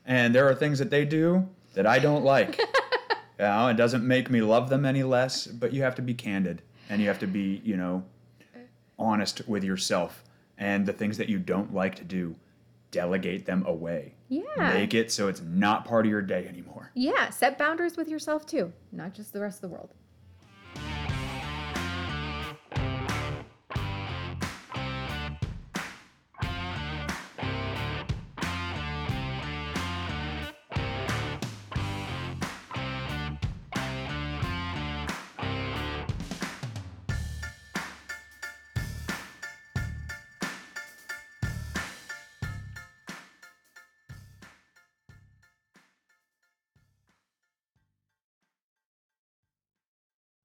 and 0.05 0.33
there 0.35 0.47
are 0.47 0.53
things 0.55 0.77
that 0.79 0.91
they 0.91 1.05
do 1.05 1.47
that 1.73 1.87
I 1.87 1.97
don't 1.99 2.23
like. 2.23 2.59
you 3.39 3.45
know, 3.45 3.67
it 3.67 3.77
doesn't 3.77 4.05
make 4.05 4.29
me 4.29 4.41
love 4.41 4.69
them 4.69 4.85
any 4.85 5.03
less, 5.03 5.47
but 5.47 5.73
you 5.73 5.81
have 5.83 5.95
to 5.95 6.01
be 6.01 6.13
candid 6.13 6.61
and 6.89 7.01
you 7.01 7.07
have 7.07 7.19
to 7.19 7.27
be, 7.27 7.61
you 7.63 7.77
know, 7.77 8.03
honest 8.97 9.47
with 9.47 9.63
yourself. 9.63 10.23
And 10.57 10.85
the 10.85 10.93
things 10.93 11.17
that 11.17 11.27
you 11.27 11.37
don't 11.39 11.73
like 11.73 11.95
to 11.95 12.03
do, 12.03 12.35
delegate 12.91 13.45
them 13.45 13.65
away. 13.65 14.13
Yeah. 14.29 14.43
Make 14.57 14.93
it 14.93 15.11
so 15.11 15.27
it's 15.27 15.41
not 15.41 15.85
part 15.85 16.05
of 16.05 16.09
your 16.09 16.21
day 16.21 16.47
anymore. 16.47 16.91
Yeah, 16.93 17.29
set 17.29 17.57
boundaries 17.57 17.97
with 17.97 18.07
yourself 18.07 18.45
too, 18.45 18.71
not 18.91 19.13
just 19.13 19.33
the 19.33 19.41
rest 19.41 19.57
of 19.57 19.69
the 19.69 19.75
world. 19.75 19.93